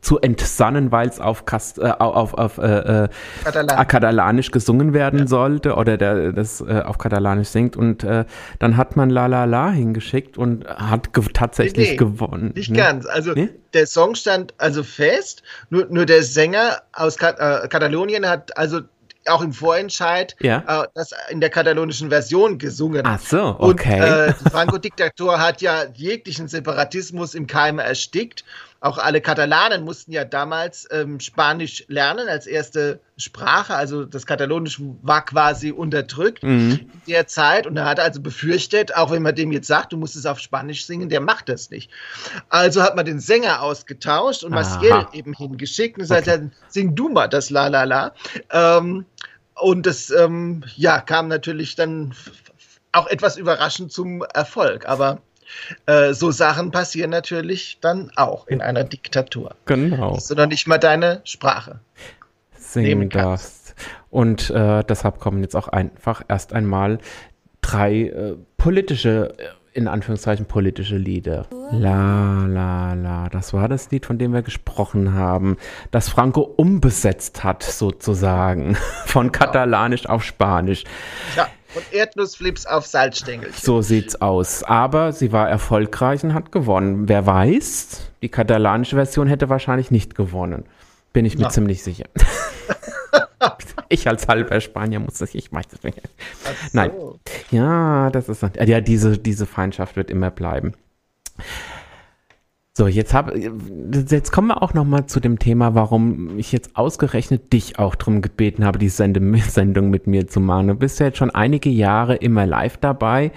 [0.00, 3.08] zu, entsannen, weil es auf, Kast, äh, auf, auf äh, äh,
[3.44, 3.88] Katalan.
[3.88, 5.26] Katalanisch gesungen werden ja.
[5.26, 7.76] sollte oder der das auf Katalanisch singt.
[7.76, 8.06] Und
[8.58, 12.52] dann hat man La La La hingeschickt und hat ge tatsächlich nee, gewonnen.
[12.54, 12.76] Nicht ne?
[12.76, 13.06] ganz.
[13.06, 13.48] Also nee?
[13.76, 17.38] Der Song stand also fest, nur, nur der Sänger aus Kat
[17.70, 18.80] Katalonien hat also
[19.28, 20.82] auch im Vorentscheid ja.
[20.84, 23.02] äh, das in der katalonischen Version gesungen.
[23.04, 24.00] Ach so, okay.
[24.00, 28.44] Und, äh, Franco-Diktator hat ja jeglichen Separatismus im Keime erstickt
[28.80, 33.74] auch alle Katalanen mussten ja damals ähm, Spanisch lernen als erste Sprache.
[33.74, 36.90] Also das Katalonisch war quasi unterdrückt mhm.
[37.06, 37.66] in der Zeit.
[37.66, 40.38] Und er hat also befürchtet, auch wenn man dem jetzt sagt, du musst es auf
[40.38, 41.90] Spanisch singen, der macht das nicht.
[42.50, 46.50] Also hat man den Sänger ausgetauscht und Maciel eben hingeschickt und gesagt, okay.
[46.68, 48.12] sing du mal das La La La.
[48.50, 49.06] Ähm,
[49.54, 52.14] und das ähm, ja, kam natürlich dann
[52.92, 54.86] auch etwas überraschend zum Erfolg.
[54.86, 55.22] Aber
[55.86, 59.54] äh, so Sachen passieren natürlich dann auch in einer Diktatur.
[59.64, 60.14] Genau.
[60.14, 61.80] Dass du noch nicht mal deine Sprache
[62.56, 63.74] singen darfst.
[64.10, 66.98] Und äh, deshalb kommen jetzt auch einfach erst einmal
[67.60, 71.46] drei äh, politische, äh, in Anführungszeichen politische Lieder.
[71.70, 73.28] La, la, la.
[73.28, 75.58] Das war das Lied, von dem wir gesprochen haben,
[75.90, 78.76] das Franco umbesetzt hat, sozusagen,
[79.06, 80.84] von Katalanisch auf Spanisch.
[81.36, 81.48] Ja.
[81.76, 83.50] Von Erdnussflips auf Salzstängel.
[83.52, 84.62] So sieht's aus.
[84.62, 87.06] Aber sie war erfolgreich und hat gewonnen.
[87.06, 90.64] Wer weiß, die katalanische Version hätte wahrscheinlich nicht gewonnen.
[91.12, 91.48] Bin ich mir ja.
[91.50, 92.06] ziemlich sicher.
[93.90, 96.00] ich als halber Spanier muss das, ich weiß das nicht.
[96.00, 96.50] So.
[96.72, 96.92] Nein.
[97.50, 100.72] Ja, das ist, ja, diese, diese Feindschaft wird immer bleiben.
[102.78, 106.76] So, jetzt hab, jetzt kommen wir auch noch mal zu dem Thema, warum ich jetzt
[106.76, 110.68] ausgerechnet dich auch darum gebeten habe, die Sendung mit mir zu machen.
[110.68, 113.32] Du bist ja jetzt schon einige Jahre immer live dabei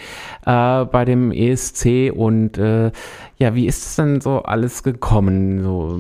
[0.46, 2.92] äh, bei dem ESC und äh,
[3.38, 5.64] ja, wie ist es denn so alles gekommen?
[5.64, 5.98] So,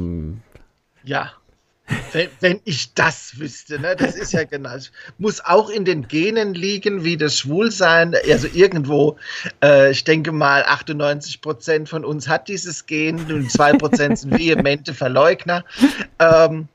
[1.06, 1.32] ja,
[2.12, 3.96] wenn, wenn, ich das wüsste, ne?
[3.96, 4.74] das ist ja genau.
[4.76, 8.16] Es muss auch in den Genen liegen, wie das Schwulsein.
[8.30, 9.18] Also irgendwo,
[9.64, 14.38] äh, ich denke mal, 98 Prozent von uns hat dieses Gen und 2 Prozent sind
[14.38, 15.64] vehemente Verleugner.
[16.20, 16.68] Ähm,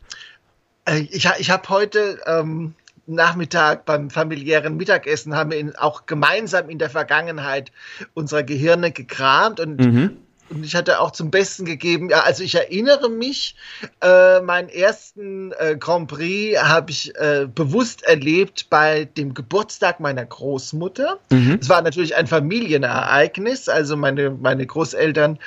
[0.85, 2.21] äh, ich ich habe heute.
[2.27, 2.75] Ähm,
[3.07, 7.71] Nachmittag beim familiären Mittagessen haben wir auch gemeinsam in der Vergangenheit
[8.15, 12.55] unserer Gehirne gekramt und mhm und ich hatte auch zum Besten gegeben, ja, also ich
[12.55, 13.57] erinnere mich,
[14.03, 20.25] äh, meinen ersten äh, Grand Prix habe ich äh, bewusst erlebt bei dem Geburtstag meiner
[20.25, 21.19] Großmutter.
[21.31, 21.59] Mhm.
[21.61, 25.39] Es war natürlich ein Familienereignis, also meine, meine Großeltern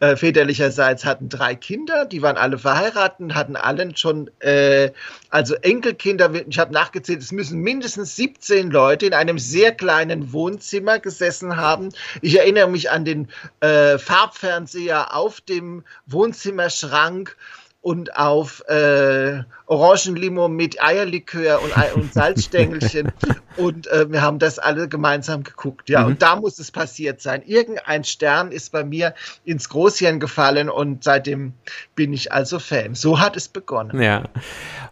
[0.00, 4.90] äh, väterlicherseits hatten drei Kinder, die waren alle verheiratet, hatten allen schon, äh,
[5.30, 10.98] also Enkelkinder, ich habe nachgezählt, es müssen mindestens 17 Leute in einem sehr kleinen Wohnzimmer
[10.98, 11.90] gesessen haben.
[12.20, 13.28] Ich erinnere mich an den
[13.60, 13.98] äh,
[14.40, 17.36] Farbfernseher, Fernseher auf dem Wohnzimmerschrank
[17.82, 23.10] und auf äh, Orangenlimo mit Eierlikör und, und Salzstängelchen.
[23.56, 25.88] und äh, wir haben das alle gemeinsam geguckt.
[25.88, 26.08] Ja, mhm.
[26.08, 27.42] und da muss es passiert sein.
[27.46, 29.14] Irgendein Stern ist bei mir
[29.44, 31.54] ins Großhirn gefallen und seitdem
[31.94, 32.94] bin ich also Fan.
[32.94, 34.00] So hat es begonnen.
[34.02, 34.24] Ja.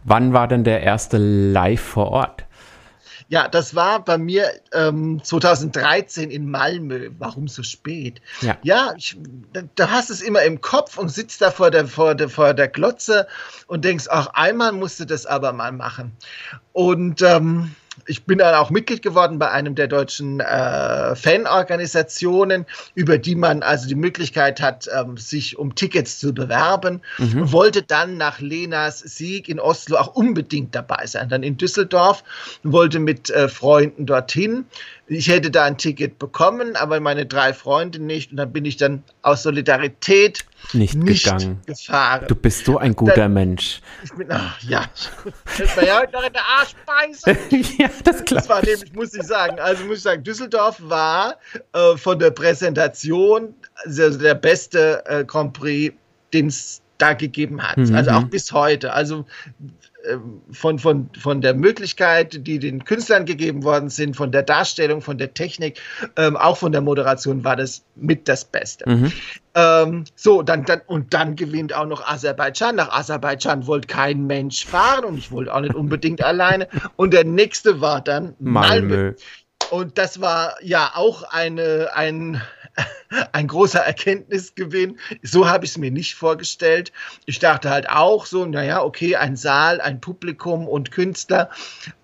[0.03, 2.45] Wann war denn der erste Live vor Ort?
[3.29, 7.11] Ja, das war bei mir ähm, 2013 in Malmö.
[7.19, 8.21] Warum so spät?
[8.41, 9.17] Ja, ja ich,
[9.53, 12.55] da, da, hast es immer im Kopf und sitzt da vor der, vor der, vor
[12.55, 13.27] der Glotze
[13.67, 16.11] und denkst, ach, einmal musst du das aber mal machen.
[16.73, 17.75] Und ähm,
[18.05, 23.63] ich bin dann auch Mitglied geworden bei einem der deutschen äh, Fanorganisationen, über die man
[23.63, 27.43] also die Möglichkeit hat, ähm, sich um Tickets zu bewerben mhm.
[27.43, 31.29] und wollte dann nach Lenas Sieg in Oslo auch unbedingt dabei sein.
[31.29, 32.23] Dann in Düsseldorf
[32.63, 34.65] wollte mit äh, Freunden dorthin
[35.09, 38.31] ich hätte da ein Ticket bekommen, aber meine drei Freunde nicht.
[38.31, 41.61] Und dann bin ich dann aus Solidarität nicht, nicht gegangen.
[41.65, 42.25] gefahren.
[42.27, 43.81] Du bist so ein guter dann, Mensch.
[44.03, 44.85] Ich bin, ach, ja,
[45.57, 47.37] das war ja heute noch in der Arschbeiße.
[47.79, 48.31] ja, das klappt.
[48.31, 51.37] Das war nämlich, muss ich sagen, also muss ich sagen, Düsseldorf war
[51.73, 53.55] äh, von der Präsentation
[53.85, 55.95] also der beste äh, Grand Prix,
[56.33, 57.77] den es da gegeben hat.
[57.77, 57.95] Mhm.
[57.95, 58.93] Also auch bis heute.
[58.93, 59.25] Also
[60.51, 65.17] von, von, von der Möglichkeit, die den Künstlern gegeben worden sind, von der Darstellung, von
[65.17, 65.79] der Technik,
[66.15, 68.89] ähm, auch von der Moderation war das mit das Beste.
[68.89, 69.11] Mhm.
[69.55, 72.77] Ähm, so, dann, dann, und dann gewinnt auch noch Aserbaidschan.
[72.77, 76.67] Nach Aserbaidschan wollte kein Mensch fahren und ich wollte auch nicht unbedingt alleine.
[76.95, 78.95] Und der nächste war dann Malmö.
[78.95, 79.13] Malmö.
[79.69, 82.41] Und das war ja auch eine, ein,
[83.31, 84.97] ein großer Erkenntnisgewinn.
[85.23, 86.91] So habe ich es mir nicht vorgestellt.
[87.25, 91.49] Ich dachte halt auch so, naja, okay, ein Saal, ein Publikum und Künstler.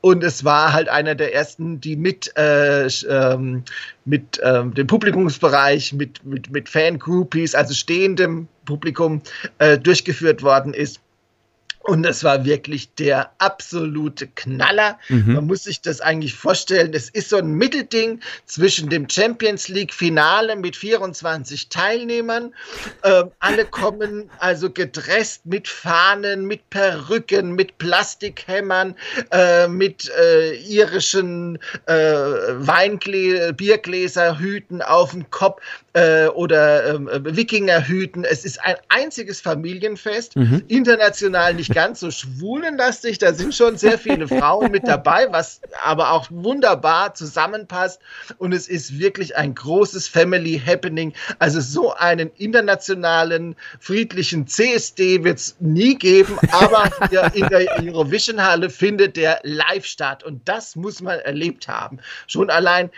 [0.02, 3.64] Und es war halt einer der ersten, die mit, äh, ähm,
[4.06, 9.22] mit ähm, dem Publikumsbereich, mit, mit, mit Fangroupies, also stehendem Publikum,
[9.60, 11.02] äh, durchgeführt worden ist.
[11.86, 14.98] Und es war wirklich der absolute Knaller.
[15.10, 15.34] Mhm.
[15.34, 16.92] Man muss sich das eigentlich vorstellen.
[16.96, 22.56] Es ist so ein Mittelding zwischen dem Champions League Finale mit 24 Teilnehmern.
[23.04, 28.96] Ähm, alle kommen also gedresst mit Fahnen, mit Perücken, mit Plastikhämmern,
[29.32, 35.62] äh, mit äh, irischen äh, Weingläser, Biergläserhüten auf dem Kopf
[35.94, 38.24] äh, oder ähm, Wikingerhüten.
[38.24, 40.64] Es ist ein einziges Familienfest, mhm.
[40.68, 43.20] international nicht ganz so schwulenlastig.
[43.20, 48.02] Da sind schon sehr viele Frauen mit dabei, was aber auch wunderbar zusammenpasst.
[48.38, 51.14] Und es ist wirklich ein großes Family Happening.
[51.38, 56.90] Also so einen internationalen, friedlichen CSD wird es nie geben, aber
[57.34, 60.24] in der Eurovision Halle findet der live statt.
[60.24, 62.00] Und das muss man erlebt haben.
[62.28, 62.90] Schon allein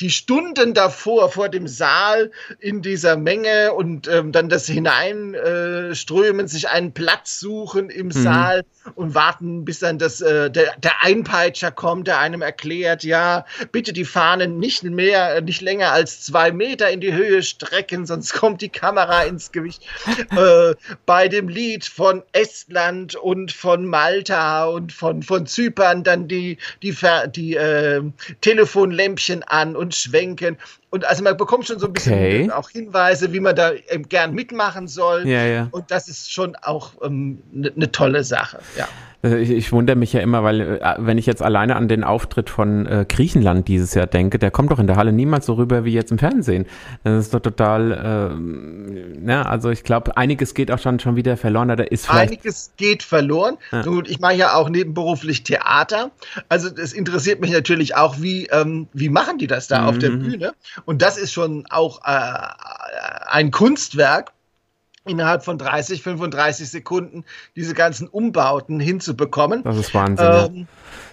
[0.00, 2.30] die Stunden davor, vor dem Saal
[2.60, 8.12] in dieser Menge und ähm, dann das Hineinströmen, äh, sich einen Platz suchen im mhm.
[8.12, 8.64] Saal
[8.94, 13.92] und warten, bis dann das, äh, der, der Einpeitscher kommt, der einem erklärt, ja, bitte
[13.92, 18.60] die Fahnen nicht mehr, nicht länger als zwei Meter in die Höhe strecken, sonst kommt
[18.60, 19.84] die Kamera ins Gewicht.
[20.36, 20.74] äh,
[21.06, 26.94] bei dem Lied von Estland und von Malta und von, von Zypern dann die, die,
[27.34, 28.02] die äh,
[28.40, 30.56] Telefonlämpchen an und schwenken.
[30.90, 32.50] Und also man bekommt schon so ein bisschen okay.
[32.50, 33.72] auch Hinweise, wie man da
[34.08, 35.28] gern mitmachen soll.
[35.28, 35.68] Ja, ja.
[35.70, 38.60] Und das ist schon auch eine ähm, ne, ne tolle Sache.
[38.76, 38.88] Ja.
[39.22, 42.04] Äh, ich, ich, wundere mich ja immer, weil äh, wenn ich jetzt alleine an den
[42.04, 45.54] Auftritt von äh, Griechenland dieses Jahr denke, der kommt doch in der Halle niemals so
[45.54, 46.66] rüber wie jetzt im Fernsehen.
[47.04, 51.36] Das ist doch total, äh, ja, also ich glaube, einiges geht auch schon, schon wieder
[51.36, 51.68] verloren.
[51.68, 53.58] Da ist einiges geht verloren.
[53.72, 53.82] Ja.
[53.82, 56.10] Gut, ich mache ja auch nebenberuflich Theater.
[56.48, 59.88] Also es interessiert mich natürlich auch, wie, ähm, wie machen die das da mhm.
[59.88, 60.22] auf der mhm.
[60.22, 60.52] Bühne?
[60.84, 62.32] Und das ist schon auch äh,
[63.26, 64.32] ein Kunstwerk
[65.08, 67.24] innerhalb von 30, 35 Sekunden
[67.56, 69.62] diese ganzen Umbauten hinzubekommen.
[69.62, 70.26] Das ist Wahnsinn.
[70.26, 70.66] Ähm, ja.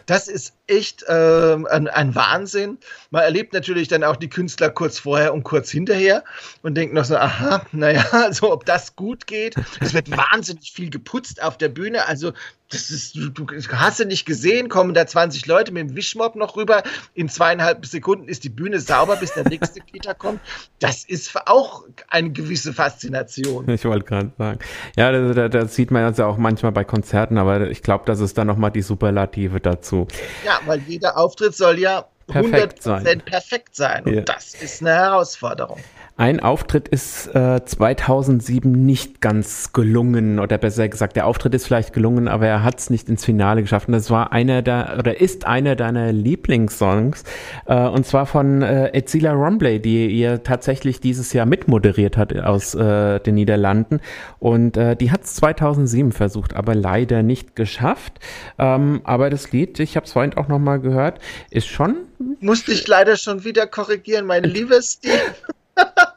[0.05, 2.77] Das ist echt äh, ein, ein, Wahnsinn.
[3.09, 6.23] Man erlebt natürlich dann auch die Künstler kurz vorher und kurz hinterher
[6.61, 9.55] und denkt noch so, aha, naja, also ob das gut geht.
[9.79, 12.07] Es wird wahnsinnig viel geputzt auf der Bühne.
[12.07, 12.33] Also
[12.69, 16.35] das ist, du, du hast du nicht gesehen, kommen da 20 Leute mit dem Wischmob
[16.35, 16.83] noch rüber.
[17.13, 20.39] In zweieinhalb Sekunden ist die Bühne sauber, bis der nächste Kita kommt.
[20.79, 23.69] Das ist auch eine gewisse Faszination.
[23.69, 24.59] Ich wollte gerade sagen.
[24.97, 28.37] Ja, das, das, sieht man also auch manchmal bei Konzerten, aber ich glaube, das ist
[28.37, 30.07] dann nochmal die Superlative dazu.
[30.43, 33.21] Ja, weil jeder Auftritt soll ja perfekt 100% sein.
[33.21, 34.03] perfekt sein.
[34.05, 34.21] Und ja.
[34.21, 35.79] das ist eine Herausforderung.
[36.17, 41.91] Ein Auftritt ist äh, 2007 nicht ganz gelungen, oder besser gesagt, der Auftritt ist vielleicht
[41.91, 43.89] gelungen, aber er hat es nicht ins Finale geschafft.
[43.89, 47.25] Und das war einer der, oder ist einer deiner Lieblingssongs,
[47.65, 52.75] äh, und zwar von äh, Ezila Rombley, die ihr tatsächlich dieses Jahr mitmoderiert hat aus
[52.75, 53.99] äh, den Niederlanden.
[54.39, 58.21] Und äh, die hat es 2007 versucht, aber leider nicht geschafft.
[58.57, 61.19] Ähm, aber das Lied, ich habe es vorhin auch nochmal gehört,
[61.51, 61.97] ist schon.
[62.39, 65.19] Musste ich leider schon wieder korrigieren, mein liebes Steve.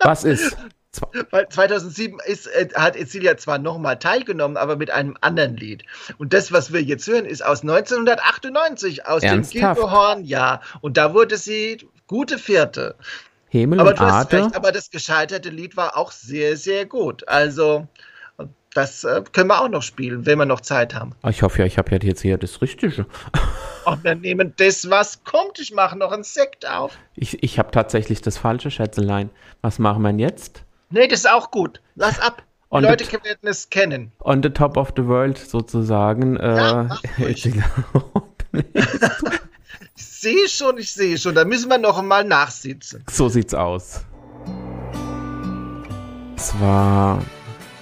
[0.00, 0.56] Was ist?
[1.30, 5.84] Weil 2007 ist, äh, hat Ezilia zwar nochmal teilgenommen, aber mit einem anderen Lied.
[6.18, 9.54] Und das, was wir jetzt hören, ist aus 1998, aus Ernsthaft?
[9.54, 10.62] dem Gilbohorn-Jahr.
[10.80, 12.96] Und da wurde sie gute Vierte.
[13.48, 14.44] Himmel aber und Ade.
[14.44, 17.26] Recht, aber das gescheiterte Lied war auch sehr, sehr gut.
[17.28, 17.86] Also,
[18.78, 21.12] das äh, können wir auch noch spielen, wenn wir noch Zeit haben.
[21.22, 23.06] Ah, ich hoffe ja, ich habe ja jetzt hier das Richtige.
[23.84, 25.58] Und wir nehmen das, was kommt.
[25.58, 26.92] Ich mache noch einen Sekt auf.
[27.16, 29.30] Ich, ich habe tatsächlich das falsche Schätzelein.
[29.62, 30.62] Was machen wir jetzt?
[30.90, 31.80] Nee, das ist auch gut.
[31.96, 32.44] Lass ab.
[32.70, 34.12] Die on Leute the, werden es kennen.
[34.20, 36.36] On the top of the world sozusagen.
[36.36, 37.50] Äh, ja, ich
[39.96, 41.34] sehe schon, ich sehe schon.
[41.34, 43.02] Da müssen wir noch einmal nachsitzen.
[43.10, 44.04] So sieht's aus.
[46.36, 47.20] Es war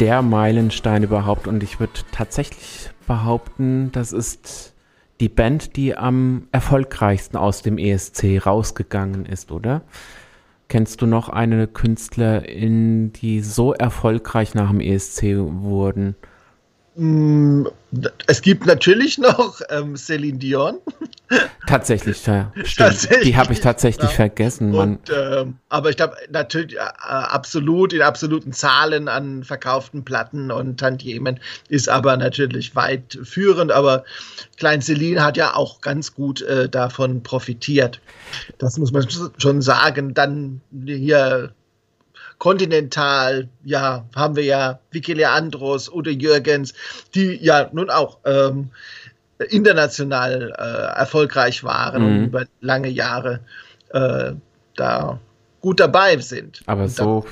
[0.01, 4.75] der Meilenstein überhaupt und ich würde tatsächlich behaupten, das ist
[5.21, 9.83] die Band, die am erfolgreichsten aus dem ESC rausgegangen ist, oder?
[10.69, 16.17] Kennst du noch eine Künstlerin, die so erfolgreich nach dem ESC wurden?
[16.97, 17.67] Mm,
[18.27, 20.79] es gibt natürlich noch ähm, Celine Dion.
[21.67, 22.53] Tatsächlich, ja.
[22.65, 22.77] Stimmt.
[22.77, 24.17] Tatsächlich, die habe ich tatsächlich ja.
[24.17, 24.75] vergessen.
[24.75, 30.81] Und, ähm, aber ich glaube, natürlich äh, absolut, in absoluten Zahlen an verkauften Platten und
[30.81, 31.39] Tantiemen
[31.69, 33.73] ist aber natürlich weit führend.
[33.73, 34.05] Aber
[34.57, 38.01] Klein Celine hat ja auch ganz gut äh, davon profitiert.
[38.57, 40.15] Das muss man schon sagen.
[40.15, 41.53] Dann hier
[42.39, 46.75] kontinental, ja, haben wir ja Vicky Leandros oder Jürgens,
[47.15, 48.71] die ja nun auch ähm,
[49.49, 52.09] international äh, erfolgreich waren mhm.
[52.09, 53.41] und über lange Jahre
[53.91, 54.33] äh,
[54.77, 55.19] da
[55.61, 56.63] gut dabei sind.
[56.67, 57.25] Aber so,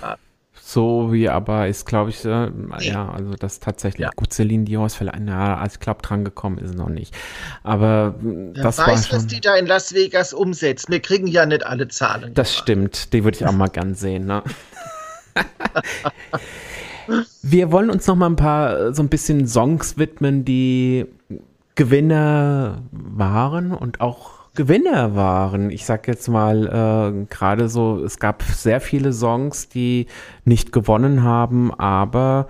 [0.61, 2.51] so wie aber ist, glaube ich, äh,
[2.81, 4.05] ja, also das tatsächlich.
[4.05, 4.11] Ja.
[4.17, 7.15] Gut, Celine Dion ist vielleicht, na, als glaube, dran gekommen ist noch nicht.
[7.63, 10.91] Aber ja, das weiß, war schon, was die da in Las Vegas umsetzt.
[10.91, 12.35] Wir kriegen ja nicht alle Zahlen.
[12.35, 12.63] Das gemacht.
[12.63, 14.43] stimmt, die würde ich auch mal gern sehen, ne?
[17.43, 21.07] Wir wollen uns noch mal ein paar so ein bisschen Songs widmen, die
[21.75, 25.71] Gewinner waren und auch Gewinner waren.
[25.71, 30.07] Ich sag jetzt mal äh, gerade so, es gab sehr viele Songs, die
[30.45, 32.47] nicht gewonnen haben, aber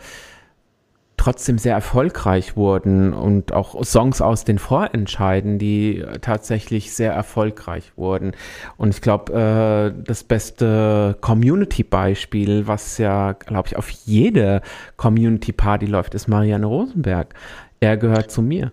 [1.16, 8.32] trotzdem sehr erfolgreich wurden und auch Songs aus den Vorentscheiden, die tatsächlich sehr erfolgreich wurden.
[8.76, 14.60] Und ich glaube, äh, das beste Community-Beispiel, was ja, glaube ich, auf jede
[14.96, 17.34] Community-Party läuft, ist Marianne Rosenberg.
[17.80, 18.72] Er gehört zu mir.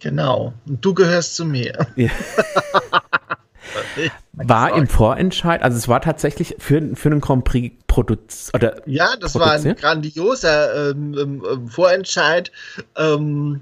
[0.00, 0.52] Genau.
[0.66, 1.86] Und du gehörst zu mir.
[1.96, 2.10] Ja.
[4.32, 8.54] war im Vorentscheid, also es war tatsächlich für, für einen Grand Prix produziert.
[8.54, 12.50] Oder ja, das war ein grandioser ähm, ähm Vorentscheid.
[12.96, 13.60] Ähm,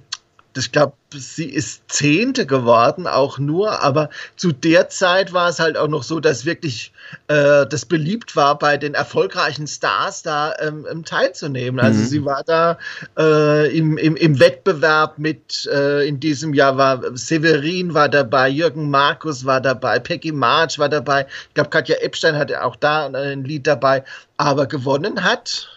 [0.57, 5.77] ich glaube, sie ist Zehnte geworden, auch nur, aber zu der Zeit war es halt
[5.77, 6.93] auch noch so, dass wirklich
[7.29, 11.81] äh, das beliebt war, bei den erfolgreichen Stars da ähm, ähm teilzunehmen.
[11.81, 12.07] Also mhm.
[12.07, 12.79] sie war da
[13.19, 18.91] äh, im, im, im, Wettbewerb mit, äh, in diesem Jahr war Severin war dabei, Jürgen
[18.91, 23.45] Markus war dabei, Peggy March war dabei, ich glaube, Katja Epstein hatte auch da ein
[23.45, 24.05] Lied dabei,
[24.37, 25.69] aber gewonnen hat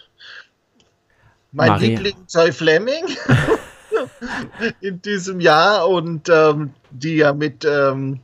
[1.54, 1.88] mein Maria.
[1.88, 3.04] Liebling Zoe Fleming.
[4.80, 8.20] in diesem Jahr und ähm, die ja mit ähm,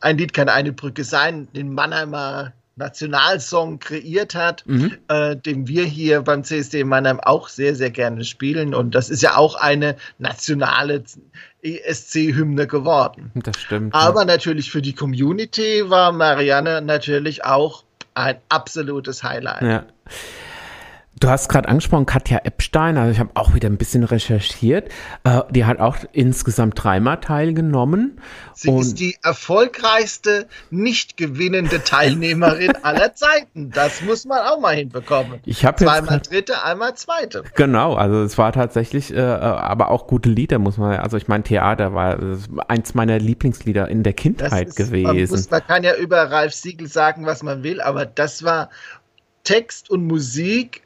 [0.00, 4.96] Ein Lied kann eine Brücke sein, den Mannheimer Nationalsong kreiert hat, mhm.
[5.08, 8.74] äh, den wir hier beim CSD Mannheim auch sehr, sehr gerne spielen.
[8.74, 11.02] Und das ist ja auch eine nationale
[11.62, 13.32] ESC-Hymne geworden.
[13.34, 13.94] Das stimmt.
[13.94, 14.26] Aber ja.
[14.26, 17.84] natürlich für die Community war Marianne natürlich auch
[18.14, 19.62] ein absolutes Highlight.
[19.62, 19.86] Ja.
[21.20, 24.90] Du hast gerade angesprochen, Katja Epstein, also ich habe auch wieder ein bisschen recherchiert.
[25.24, 28.20] Äh, die hat auch insgesamt dreimal teilgenommen.
[28.54, 33.70] Sie ist die erfolgreichste nicht gewinnende Teilnehmerin aller Zeiten.
[33.70, 35.40] Das muss man auch mal hinbekommen.
[35.44, 37.42] Ich habe Zweimal dritte, einmal zweite.
[37.54, 41.42] Genau, also es war tatsächlich, äh, aber auch gute Lieder, muss man, also ich meine,
[41.42, 42.18] Theater war
[42.68, 45.06] eins meiner Lieblingslieder in der Kindheit ist, gewesen.
[45.06, 48.70] Man, muss, man kann ja über Ralf Siegel sagen, was man will, aber das war
[49.44, 50.82] Text und Musik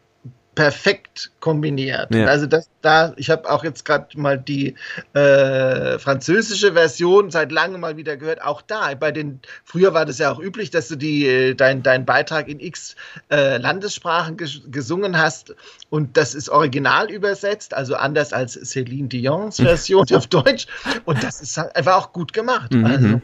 [0.54, 2.14] perfekt kombiniert.
[2.14, 2.26] Ja.
[2.26, 4.74] Also das da, ich habe auch jetzt gerade mal die
[5.14, 8.42] äh, französische Version seit langem mal wieder gehört.
[8.42, 11.82] Auch da, bei den früher war das ja auch üblich, dass du die äh, dein,
[11.82, 12.96] dein Beitrag in X
[13.30, 15.54] äh, Landessprachen ges gesungen hast
[15.90, 20.66] und das ist original übersetzt, also anders als Céline Dion's Version auf Deutsch.
[21.04, 22.72] Und das ist halt einfach auch gut gemacht.
[22.72, 22.84] Mhm.
[22.84, 23.20] Also,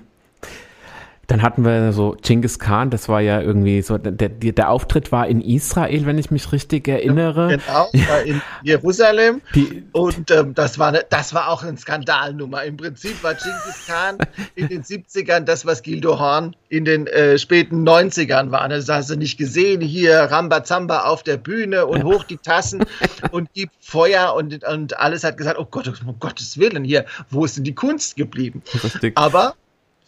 [1.29, 5.27] dann hatten wir so Genghis Khan, das war ja irgendwie so, der, der Auftritt war
[5.27, 7.59] in Israel, wenn ich mich richtig erinnere.
[7.59, 7.91] Genau,
[8.25, 9.43] in Jerusalem.
[9.55, 12.65] Die, und ähm, das, war ne, das war auch eine Skandalnummer.
[12.65, 14.17] Im Prinzip war Genghis Khan
[14.55, 18.67] in den 70ern das, was Gildo Horn in den äh, späten 90ern war.
[18.71, 19.83] Das hast du nicht gesehen.
[19.83, 22.05] Hier Rambazamba auf der Bühne und ja.
[22.05, 22.87] hoch die Tassen
[23.33, 27.45] und gibt Feuer und, und alles hat gesagt, oh Gott, um Gottes Willen, hier, wo
[27.45, 28.63] ist denn die Kunst geblieben?
[28.83, 29.13] Richtig.
[29.15, 29.55] Aber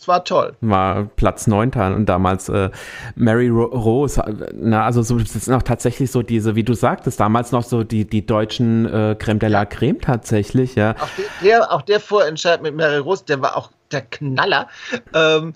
[0.00, 0.56] es war toll.
[0.62, 2.70] War Platz 9 und damals äh,
[3.16, 4.22] Mary Rose,
[4.54, 7.84] na, also so, das sind auch tatsächlich so diese, wie du sagtest, damals noch so
[7.84, 10.96] die, die deutschen äh, Creme de la Creme tatsächlich, ja.
[10.98, 11.08] Auch
[11.42, 14.68] der, auch der Vorentscheid mit Mary Rose, der war auch der Knaller.
[15.12, 15.52] Ähm,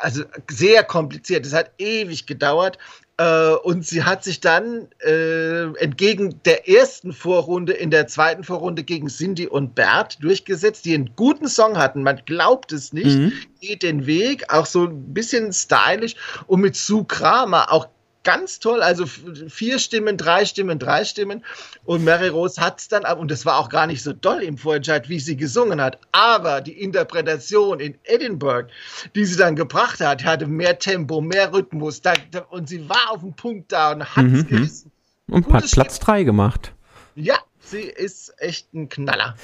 [0.00, 1.44] also sehr kompliziert.
[1.44, 2.78] Es hat ewig gedauert.
[3.22, 8.82] Äh, und sie hat sich dann äh, entgegen der ersten Vorrunde in der zweiten Vorrunde
[8.82, 12.02] gegen Cindy und Bert durchgesetzt, die einen guten Song hatten.
[12.02, 13.18] Man glaubt es nicht.
[13.18, 13.32] Mhm.
[13.60, 16.16] Geht den Weg, auch so ein bisschen stylisch
[16.46, 17.86] und mit Sue Kramer auch
[18.24, 18.82] ganz toll.
[18.82, 21.44] Also vier Stimmen, drei Stimmen, drei Stimmen.
[21.84, 24.58] Und Mary Rose hat es dann, und das war auch gar nicht so doll im
[24.58, 25.98] Vorentscheid, wie sie gesungen hat.
[26.12, 28.68] Aber die Interpretation in Edinburgh,
[29.14, 32.00] die sie dann gebracht hat, hatte mehr Tempo, mehr Rhythmus.
[32.00, 34.46] Da, da, und sie war auf dem Punkt da und hat es mhm.
[34.46, 34.92] gerissen.
[35.28, 36.72] Und hat Platz drei gemacht.
[37.14, 37.36] Ja,
[37.72, 39.34] sie ist echt ein Knaller.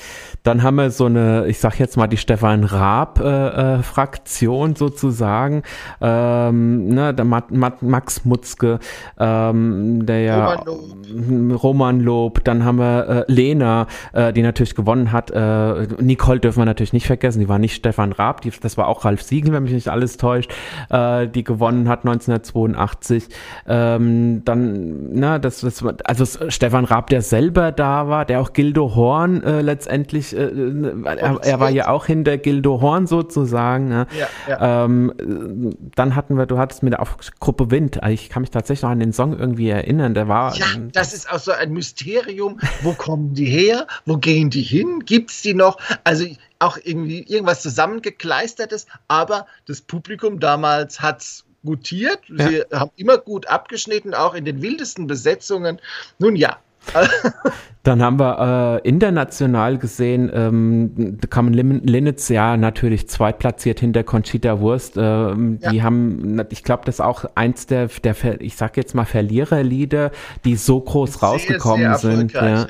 [0.44, 5.62] Dann haben wir so eine, ich sag jetzt mal die Stefan Raab-Fraktion äh, äh, sozusagen.
[6.00, 8.78] Ähm, ne, der Mat, Mat, Max Mutzke,
[9.18, 11.62] ähm, der ja Roman Lob.
[11.62, 12.44] Roman Lob.
[12.44, 15.30] Dann haben wir äh, Lena, äh, die natürlich gewonnen hat.
[15.30, 18.88] Äh, Nicole dürfen wir natürlich nicht vergessen, die war nicht Stefan Raab, die, das war
[18.88, 20.52] auch Ralf Siegel, wenn mich nicht alles täuscht,
[20.90, 23.28] äh, die gewonnen hat 1982.
[23.66, 28.94] Ähm, dann, na, das, das, also Stefan Raab, der selber da war, der auch Gildo
[28.94, 33.88] Horn äh, letztendlich, äh, äh er, er, war ja auch hinter Gildo Horn sozusagen.
[33.88, 34.06] Ne?
[34.18, 34.84] Ja, ja.
[34.84, 37.06] Ähm, dann hatten wir, du hattest mit der
[37.40, 40.56] Gruppe Wind, also ich kann mich tatsächlich noch an den Song irgendwie erinnern, der war.
[40.56, 42.60] Ja, das ist auch so ein Mysterium.
[42.82, 43.86] Wo kommen die her?
[44.06, 45.04] Wo gehen die hin?
[45.04, 45.78] Gibt es die noch?
[46.04, 46.26] Also
[46.58, 52.20] auch irgendwie irgendwas zusammengekleistertes, aber das Publikum damals hat es gutiert.
[52.28, 52.80] Sie ja.
[52.80, 55.80] haben immer gut abgeschnitten, auch in den wildesten Besetzungen.
[56.18, 56.58] Nun ja,
[57.84, 64.96] Dann haben wir äh, international gesehen, ähm, Carmen Linnitz ja natürlich zweitplatziert hinter Conchita Wurst.
[64.98, 65.70] Ähm, ja.
[65.70, 70.10] Die haben, ich glaube, das ist auch eins der, der, ich sag jetzt mal Verliererlieder,
[70.44, 72.32] die so groß sehr, rausgekommen sehr sind.
[72.32, 72.66] Ja.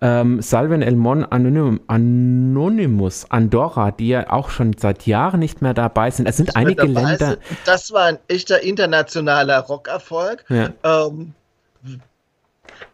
[0.00, 6.10] Ähm, Salven Elmon Anonym, Anonymous, Andorra, die ja auch schon seit Jahren nicht mehr dabei
[6.10, 6.26] sind.
[6.28, 7.16] Es sind nicht einige Länder.
[7.18, 7.38] Sind.
[7.66, 10.44] Das war ein echter internationaler Rockerfolg.
[10.48, 10.70] Ja.
[10.82, 11.34] Ähm,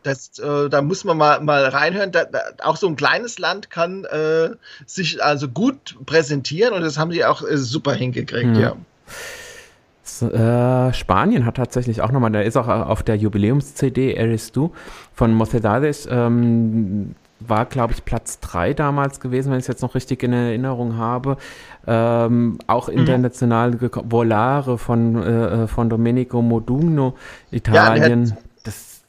[0.03, 2.13] das, äh, da muss man mal, mal reinhören.
[2.13, 4.51] Da, da, auch so ein kleines Land kann äh,
[4.87, 8.61] sich also gut präsentieren und das haben die auch äh, super hingekriegt, mhm.
[8.61, 8.77] ja.
[10.21, 14.73] Äh, Spanien hat tatsächlich auch nochmal, der ist auch auf der Jubiläums-CD Eres Du
[15.15, 17.15] von Mocedades, ähm,
[17.49, 20.97] war glaube ich Platz 3 damals gewesen, wenn ich es jetzt noch richtig in Erinnerung
[20.97, 21.37] habe.
[21.87, 22.99] Ähm, auch mhm.
[22.99, 23.91] international mhm.
[24.05, 27.15] Volare von, äh, äh, von Domenico Modugno,
[27.51, 28.27] Italien.
[28.27, 28.37] Ja,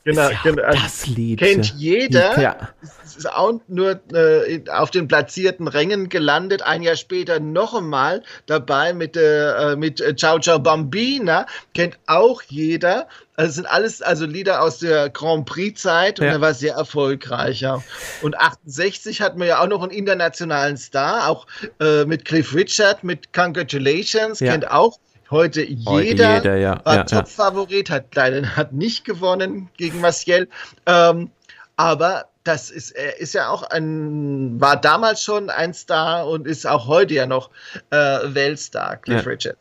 [0.06, 0.64] Genau, ja genau.
[0.70, 1.40] Das Lied.
[1.40, 2.40] Kennt jeder.
[2.40, 2.58] Ja.
[3.04, 6.62] Es ist auch nur äh, auf den platzierten Rängen gelandet.
[6.62, 11.46] Ein Jahr später noch einmal dabei mit, äh, mit äh, Ciao Ciao Bambina.
[11.74, 13.08] Kennt auch jeder.
[13.36, 16.34] Also es sind alles also Lieder aus der Grand Prix-Zeit und Ja.
[16.34, 17.82] er war sehr erfolgreicher.
[18.22, 21.48] Und 68 hatten wir ja auch noch einen internationalen Star, auch
[21.80, 24.52] äh, mit Cliff Richard, mit Congratulations, Ja.
[24.52, 25.00] kennt auch
[25.34, 26.36] heute jeder.
[26.36, 26.80] Jeder, ja.
[26.86, 27.04] War ja.
[27.04, 30.48] Top-Favorit, hat leider hat nicht gewonnen gegen Maciel.
[30.86, 31.30] Ähm,
[31.76, 36.66] aber das ist, er ist ja auch ein, war damals schon ein Star und ist
[36.66, 37.50] auch heute ja noch
[37.90, 39.30] äh, Weltstar, Cliff Ja.
[39.30, 39.58] Richard.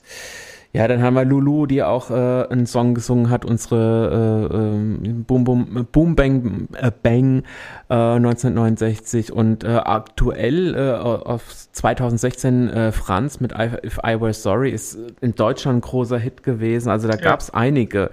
[0.74, 5.24] Ja, dann haben wir Lulu, die auch äh, einen Song gesungen hat, unsere äh, ähm,
[5.24, 7.42] Boom Boom Boom Bang äh, Bang
[7.90, 11.42] äh, 1969 und äh, aktuell äh, auf
[11.72, 16.42] 2016 äh, Franz mit I, If I Were Sorry ist in Deutschland ein großer Hit
[16.42, 16.88] gewesen.
[16.88, 18.10] Also da gab es einige.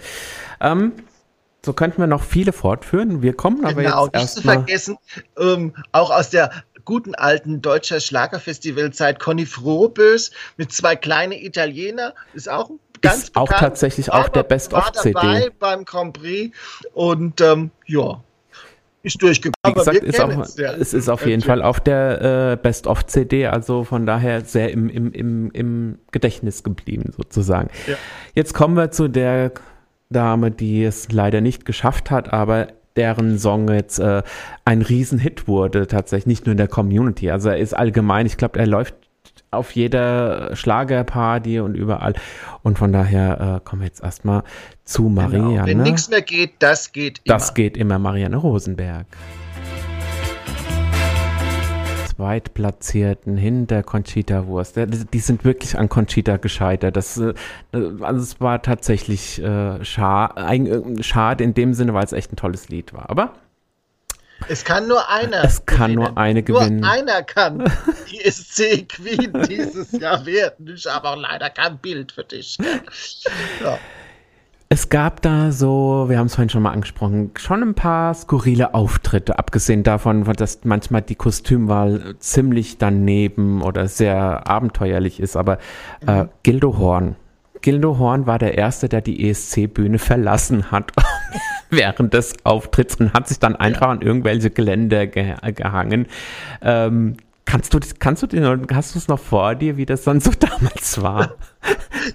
[0.60, 0.92] Ähm,
[1.66, 3.22] so könnten wir noch viele fortführen.
[3.22, 4.56] Wir kommen aber Genau, jetzt nicht zu erstmal.
[4.56, 4.98] vergessen,
[5.38, 6.52] ähm, auch aus der
[6.90, 12.72] guten alten deutscher Schlagerfestivalzeit Conny Frohbös mit zwei kleine Italiener, ist auch
[13.02, 15.14] ganz Ist auch bekannt, tatsächlich auf der Best of CD.
[15.14, 16.58] dabei beim Grand Prix
[16.96, 18.24] und ähm, ja,
[19.04, 19.54] ist durchgekommen.
[19.68, 20.74] Wie gesagt, ist auch, ja.
[20.74, 24.72] es ist auf jeden Fall auf der äh, Best of CD, also von daher sehr
[24.72, 27.70] im, im, im, im Gedächtnis geblieben sozusagen.
[27.86, 27.98] Ja.
[28.34, 29.52] Jetzt kommen wir zu der
[30.10, 32.70] Dame, die es leider nicht geschafft hat, aber
[33.00, 34.22] deren Song jetzt äh,
[34.66, 37.32] ein Riesenhit wurde, tatsächlich nicht nur in der Community.
[37.32, 38.94] Also er ist allgemein, ich glaube, er läuft
[39.52, 42.14] auf jeder Schlagerparty und überall.
[42.62, 44.44] Und von daher äh, kommen wir jetzt erstmal
[44.84, 45.22] zu Genau.
[45.22, 45.66] Marianne.
[45.68, 47.36] Wenn nichts mehr geht, das geht immer.
[47.36, 49.08] Das geht immer Marianne Rosenberg.
[52.20, 54.76] Zweitplatzierten hinter Conchita Wurst.
[54.78, 56.98] Die sind wirklich an Conchita gescheitert.
[56.98, 57.34] Das, äh,
[57.72, 62.34] also es war tatsächlich äh, scha ein, äh, schade in dem Sinne, weil es echt
[62.34, 63.10] ein tolles Lied war.
[63.10, 63.36] Aber
[64.50, 65.46] Es kann nur einer.
[65.46, 65.96] Es kann gewinnen.
[65.96, 66.80] nur eine gewinnen.
[66.82, 67.64] Nur einer kann
[68.12, 70.68] die ESC Queen dieses Jahr werden.
[70.76, 72.58] Ich habe auch leider kein Bild für dich.
[73.64, 73.78] Ja.
[74.72, 78.76] Es gab da so, wir haben es vorhin schon mal angesprochen, schon ein paar skurrile
[78.76, 85.36] Auftritte, abgesehen davon, dass manchmal die Kostümwahl ziemlich daneben oder sehr abenteuerlich ist.
[85.36, 85.58] Aber
[86.06, 87.16] äh, Gildo Horn.
[87.62, 90.92] Gildo Horn war der Erste, der die ESC-Bühne verlassen hat
[91.72, 96.06] während des Auftritts und hat sich dann einfach an irgendwelche Geländer ge gehangen.
[96.62, 97.18] Ähm,
[97.50, 100.32] kannst du, kannst du den, hast du es noch vor dir, wie das dann so
[100.40, 101.34] damals war?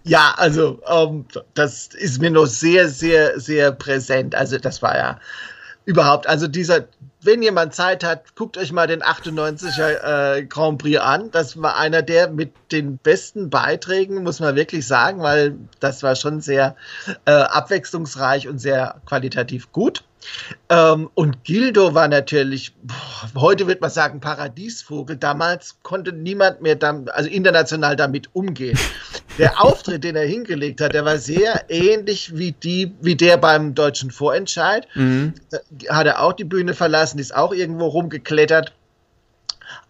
[0.04, 4.34] Ja, also ähm, das ist mir noch sehr, sehr, sehr präsent.
[4.34, 5.18] Also das war ja
[5.86, 6.86] überhaupt, also dieser,
[7.20, 11.30] wenn jemand Zeit hat, guckt euch mal den 98er äh, Grand Prix an.
[11.32, 16.14] Das war einer der mit den besten Beiträgen, muss man wirklich sagen, weil das war
[16.14, 16.76] schon sehr
[17.24, 20.04] äh, abwechslungsreich und sehr qualitativ gut.
[20.68, 25.16] Ähm, und Gildo war natürlich, boah, heute wird man sagen, Paradiesvogel.
[25.16, 28.78] Damals konnte niemand mehr, dam also international damit umgehen.
[29.38, 33.74] Der Auftritt, den er hingelegt hat, der war sehr ähnlich wie, die, wie der beim
[33.74, 34.86] deutschen Vorentscheid.
[35.50, 35.58] Da
[35.88, 38.72] hat er auch die Bühne verlassen, ist auch irgendwo rumgeklettert.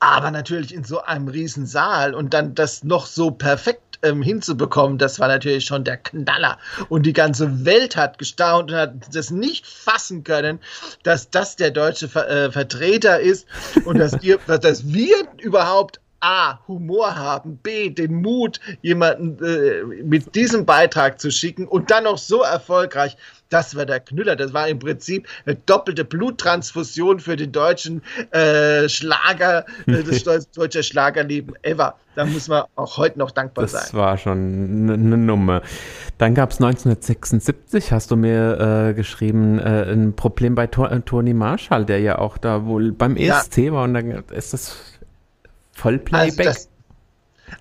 [0.00, 4.98] Aber natürlich in so einem riesen Saal und dann das noch so perfekt ähm, hinzubekommen,
[4.98, 6.58] das war natürlich schon der Knaller.
[6.88, 10.60] Und die ganze Welt hat gestaunt und hat das nicht fassen können,
[11.02, 13.46] dass das der deutsche Ver äh, Vertreter ist
[13.84, 20.34] und dass, ihr, dass wir überhaupt A, Humor haben, B, den Mut, jemanden äh, mit
[20.34, 23.16] diesem Beitrag zu schicken und dann noch so erfolgreich.
[23.50, 24.34] Das war der Knüller.
[24.34, 30.44] Das war im Prinzip eine doppelte Bluttransfusion für den deutschen äh, Schlager, äh, das deu-
[30.54, 31.94] deutsche Schlagerleben ever.
[32.16, 33.82] Da muss man auch heute noch dankbar Das sein.
[33.92, 35.62] war schon eine Nummer.
[36.18, 41.00] Dann gab es 1976, hast du mir äh, geschrieben, äh, ein Problem bei to äh,
[41.00, 43.40] Toni Marshall, der ja auch da wohl beim Ja.
[43.40, 44.76] ESC war und dann ist das
[45.74, 46.46] Also, Vollplayback.
[46.46, 46.68] das,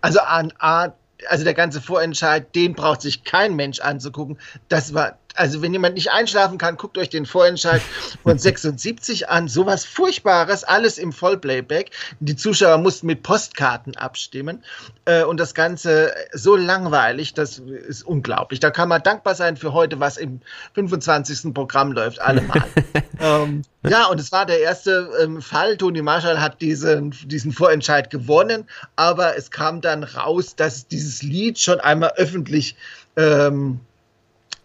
[0.02, 0.90] also an A,
[1.28, 4.38] also der ganze Vorentscheid, den braucht sich kein Mensch anzugucken.
[4.70, 7.82] Das war, also wenn jemand nicht einschlafen kann, guckt euch den Vorentscheid
[8.24, 9.48] von 76 an.
[9.48, 11.92] Sowas Furchtbares, alles im Vollplayback.
[12.20, 14.64] Die Zuschauer mussten mit Postkarten abstimmen.
[15.06, 18.60] Äh, und das Ganze so langweilig, das ist unglaublich.
[18.60, 20.42] Da kann man dankbar sein für heute, was im
[20.76, 21.54] 25.
[21.54, 22.64] Programm läuft, allemal.
[23.20, 25.78] ähm, ja, und es war der erste ähm, Fall.
[25.78, 28.66] Toni Marshall hat diesen, diesen Vorentscheid gewonnen,
[28.96, 32.76] aber es kam dann raus, dass dieses Lied schon einmal öffentlich
[33.18, 33.80] ähm,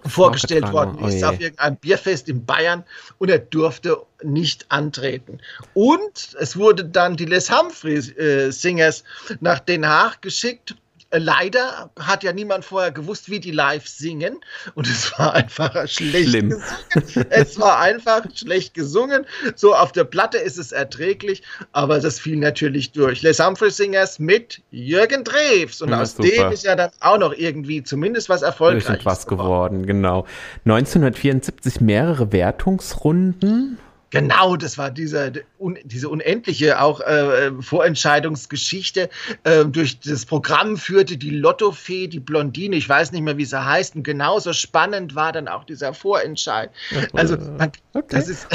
[0.08, 1.24] vorgestellt worden oh ist je.
[1.24, 2.84] auf irgendeinem Bierfest in Bayern
[3.18, 5.40] und er durfte nicht antreten.
[5.74, 9.04] Und es wurde dann die Les Humphrey äh, Singers
[9.40, 10.76] nach Den Haag geschickt
[11.10, 14.40] leider hat ja niemand vorher gewusst, wie die live singen.
[14.74, 16.50] Und es war einfach schlecht Schlimm.
[16.50, 17.26] gesungen.
[17.30, 19.26] Es war einfach schlecht gesungen.
[19.56, 21.42] So auf der Platte ist es erträglich,
[21.72, 23.22] aber das fiel natürlich durch.
[23.22, 25.82] Les Humphrey Singers mit Jürgen Drews.
[25.82, 26.28] Und ja, aus super.
[26.28, 29.82] dem ist ja dann auch noch irgendwie zumindest was erfolgreiches was geworden.
[29.82, 29.86] geworden.
[29.86, 30.26] Genau.
[30.64, 33.78] 1974 mehrere Wertungsrunden
[34.10, 39.10] Genau, das war diese, un, diese unendliche auch äh, Vorentscheidungsgeschichte.
[39.44, 43.62] Äh, durch das Programm führte die Lottofee, die Blondine, ich weiß nicht mehr, wie sie
[43.62, 43.96] heißt.
[43.96, 46.70] Und genauso spannend war dann auch dieser Vorentscheid.
[47.12, 48.06] Also, man, okay.
[48.08, 48.46] das ist,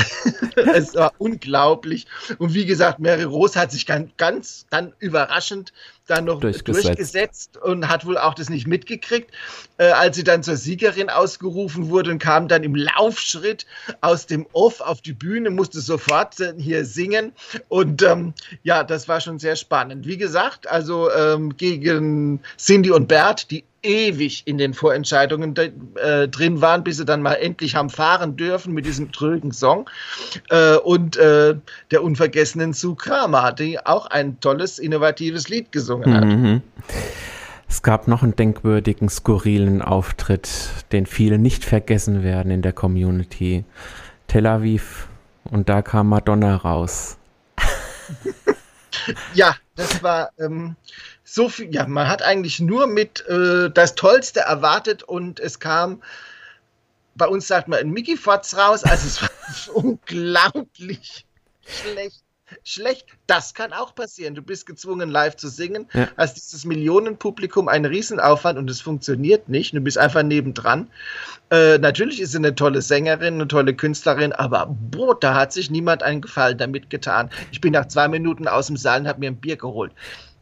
[0.74, 2.08] es war unglaublich.
[2.40, 5.72] Und wie gesagt, Mary Rose hat sich ganz, ganz dann überraschend
[6.08, 6.86] dann noch durchgesetzt.
[6.86, 9.32] durchgesetzt, und hat wohl auch das nicht mitgekriegt,
[9.78, 13.66] äh, als sie dann zur Siegerin ausgerufen wurde und kam dann im Laufschritt
[14.02, 17.32] aus dem Off auf die Bühne, musste sofort äh, hier singen
[17.70, 18.34] und ähm,
[18.64, 20.06] ja, das war schon sehr spannend.
[20.06, 26.62] Wie gesagt, also ähm, gegen Cindy und Bert, die ewig in den Vorentscheidungen äh, drin
[26.62, 29.90] waren, bis sie dann mal endlich haben fahren dürfen mit diesem trögen Song.
[30.50, 31.56] Äh, und äh,
[31.92, 36.26] der unvergessenen Sue Kramer, die auch ein tolles, innovatives Lied gesungen hat.
[36.26, 36.62] Mhm.
[37.68, 40.50] Es gab noch einen denkwürdigen, skurrilen Auftritt,
[40.92, 43.66] den viele nicht vergessen werden in der Community.
[44.28, 45.08] Tel Aviv
[45.44, 47.18] und da kam Madonna raus.
[49.34, 50.76] ja, das war ähm,
[51.34, 56.04] so viel, ja, man hat eigentlich nur mit äh, das Tollste erwartet und es kam,
[57.16, 59.30] bei uns sagt man ein Mickey Fotz raus, also es war
[59.76, 61.26] unglaublich
[61.66, 62.22] schlecht.
[62.64, 64.36] Schlecht, das kann auch passieren.
[64.36, 66.08] Du bist gezwungen, live zu singen, ja.
[66.18, 69.74] hast dieses Millionenpublikum einen Riesenaufwand und es funktioniert nicht.
[69.74, 70.88] Du bist einfach nebendran.
[71.50, 75.72] Äh, natürlich ist sie eine tolle Sängerin, eine tolle Künstlerin, aber boah, da hat sich
[75.72, 77.32] niemand einen Gefallen damit getan.
[77.52, 79.94] Ich bin nach zwei Minuten aus dem Saal und habe mir ein Bier geholt.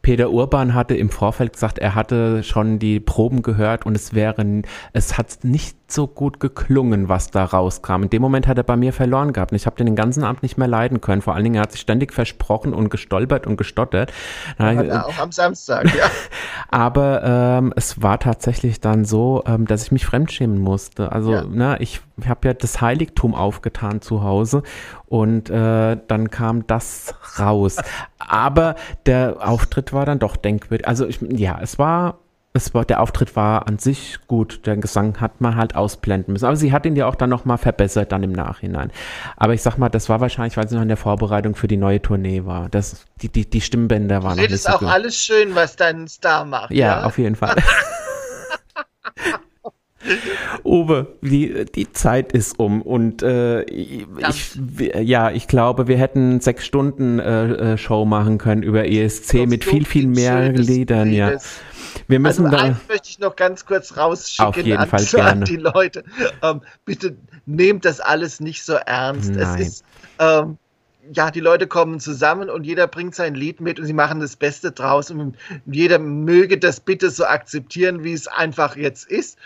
[0.02, 4.64] Peter Urban hatte im Vorfeld gesagt, er hatte schon die Proben gehört und es wären,
[4.92, 8.02] es hat nicht so gut geklungen, was da rauskam.
[8.02, 9.52] In dem Moment hat er bei mir verloren gehabt.
[9.52, 11.22] Und ich habe den den ganzen Abend nicht mehr leiden können.
[11.22, 14.12] Vor allen Dingen, er hat sich ständig versprochen und gestolpert und gestottert.
[14.58, 16.06] Ja, auch am Samstag, ja.
[16.70, 21.12] Aber ähm, es war tatsächlich dann so, ähm, dass ich mich fremdschämen musste.
[21.12, 21.44] Also, ja.
[21.44, 24.62] ne, ich habe ja das Heiligtum aufgetan zu Hause
[25.06, 27.76] und äh, dann kam das raus.
[28.18, 28.76] Aber
[29.06, 30.86] der Auftritt war dann doch denkwürdig.
[30.88, 32.18] Also, ich, ja, es war
[32.54, 34.66] es war, der Auftritt war an sich gut.
[34.66, 36.44] Der Gesang hat man halt ausblenden müssen.
[36.44, 38.90] Aber sie hat ihn ja auch dann nochmal verbessert dann im Nachhinein.
[39.36, 41.78] Aber ich sag mal, das war wahrscheinlich, weil sie noch in der Vorbereitung für die
[41.78, 42.68] neue Tournee war.
[42.68, 44.88] Das, die, die, die Stimmbänder waren noch nicht so auch gut.
[44.88, 46.72] alles schön, was dein Star macht.
[46.72, 47.04] Ja, ja?
[47.04, 47.56] auf jeden Fall.
[50.64, 54.06] Uwe, die, die Zeit ist um und äh, ich,
[55.00, 59.64] ja, ich glaube, wir hätten sechs Stunden äh, äh Show machen können über ESC mit
[59.64, 61.38] viel, viel mehr Liedern, ja.
[62.08, 62.62] Wir müssen also da.
[62.64, 65.44] Eins möchte ich noch ganz kurz rausschicken auf jeden an, Fall gerne.
[65.44, 66.04] die Leute.
[66.42, 67.16] Ähm, bitte
[67.46, 69.30] nehmt das alles nicht so ernst.
[69.34, 69.60] Nein.
[69.60, 69.84] Es ist.
[70.18, 70.58] Ähm,
[71.12, 74.36] ja, die Leute kommen zusammen und jeder bringt sein Lied mit und sie machen das
[74.36, 75.36] Beste draus und
[75.66, 79.36] jeder möge das bitte so akzeptieren, wie es einfach jetzt ist.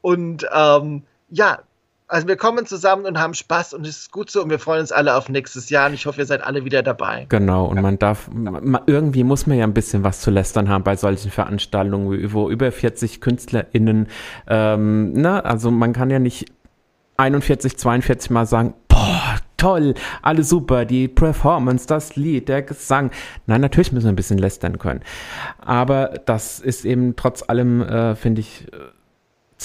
[0.00, 1.60] Und ähm, ja,
[2.06, 4.80] also wir kommen zusammen und haben Spaß und es ist gut so und wir freuen
[4.80, 7.26] uns alle auf nächstes Jahr und ich hoffe, ihr seid alle wieder dabei.
[7.28, 10.84] Genau, und man darf, man, irgendwie muss man ja ein bisschen was zu lästern haben
[10.84, 14.08] bei solchen Veranstaltungen, wo über 40 KünstlerInnen,
[14.48, 16.46] ähm, na, also man kann ja nicht
[17.16, 23.10] 41, 42 Mal sagen, boah, toll, alles super, die Performance, das Lied, der Gesang.
[23.46, 25.00] Nein, natürlich müssen wir ein bisschen lästern können.
[25.58, 28.66] Aber das ist eben trotz allem, äh, finde ich,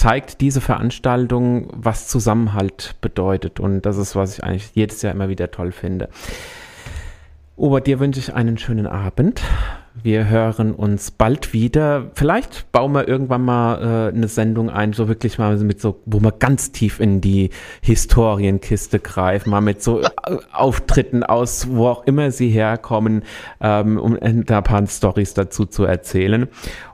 [0.00, 3.60] zeigt diese Veranstaltung, was Zusammenhalt bedeutet.
[3.60, 6.08] Und das ist, was ich eigentlich jedes Jahr immer wieder toll finde.
[7.54, 9.42] Ober dir wünsche ich einen schönen Abend.
[10.02, 12.12] Wir hören uns bald wieder.
[12.14, 16.20] Vielleicht bauen wir irgendwann mal äh, eine Sendung ein, so wirklich mal mit so, wo
[16.20, 17.50] wir ganz tief in die
[17.82, 20.08] Historienkiste greifen, mal mit so äh,
[20.52, 23.24] Auftritten aus, wo auch immer sie herkommen,
[23.60, 26.48] ähm, um ein paar Stories dazu zu erzählen.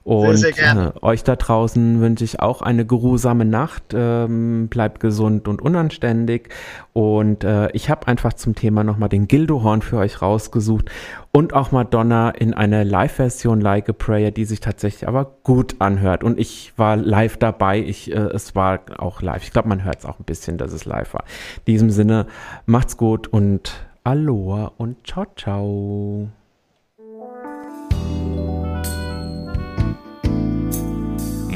[0.06, 3.92] Und sehr, sehr äh, euch da draußen wünsche ich auch eine geruhsame Nacht.
[3.92, 6.50] Ähm, bleibt gesund und unanständig.
[6.92, 10.92] Und äh, ich habe einfach zum Thema nochmal den Gildohorn für euch rausgesucht
[11.32, 16.22] und auch Madonna in einer Live-Version Like a Prayer, die sich tatsächlich aber gut anhört.
[16.22, 17.80] Und ich war live dabei.
[17.80, 19.42] Ich, äh, es war auch live.
[19.42, 21.24] Ich glaube, man hört es auch ein bisschen, dass es live war.
[21.66, 22.26] In diesem Sinne,
[22.64, 23.72] macht's gut und
[24.04, 26.28] Aloha und ciao, ciao.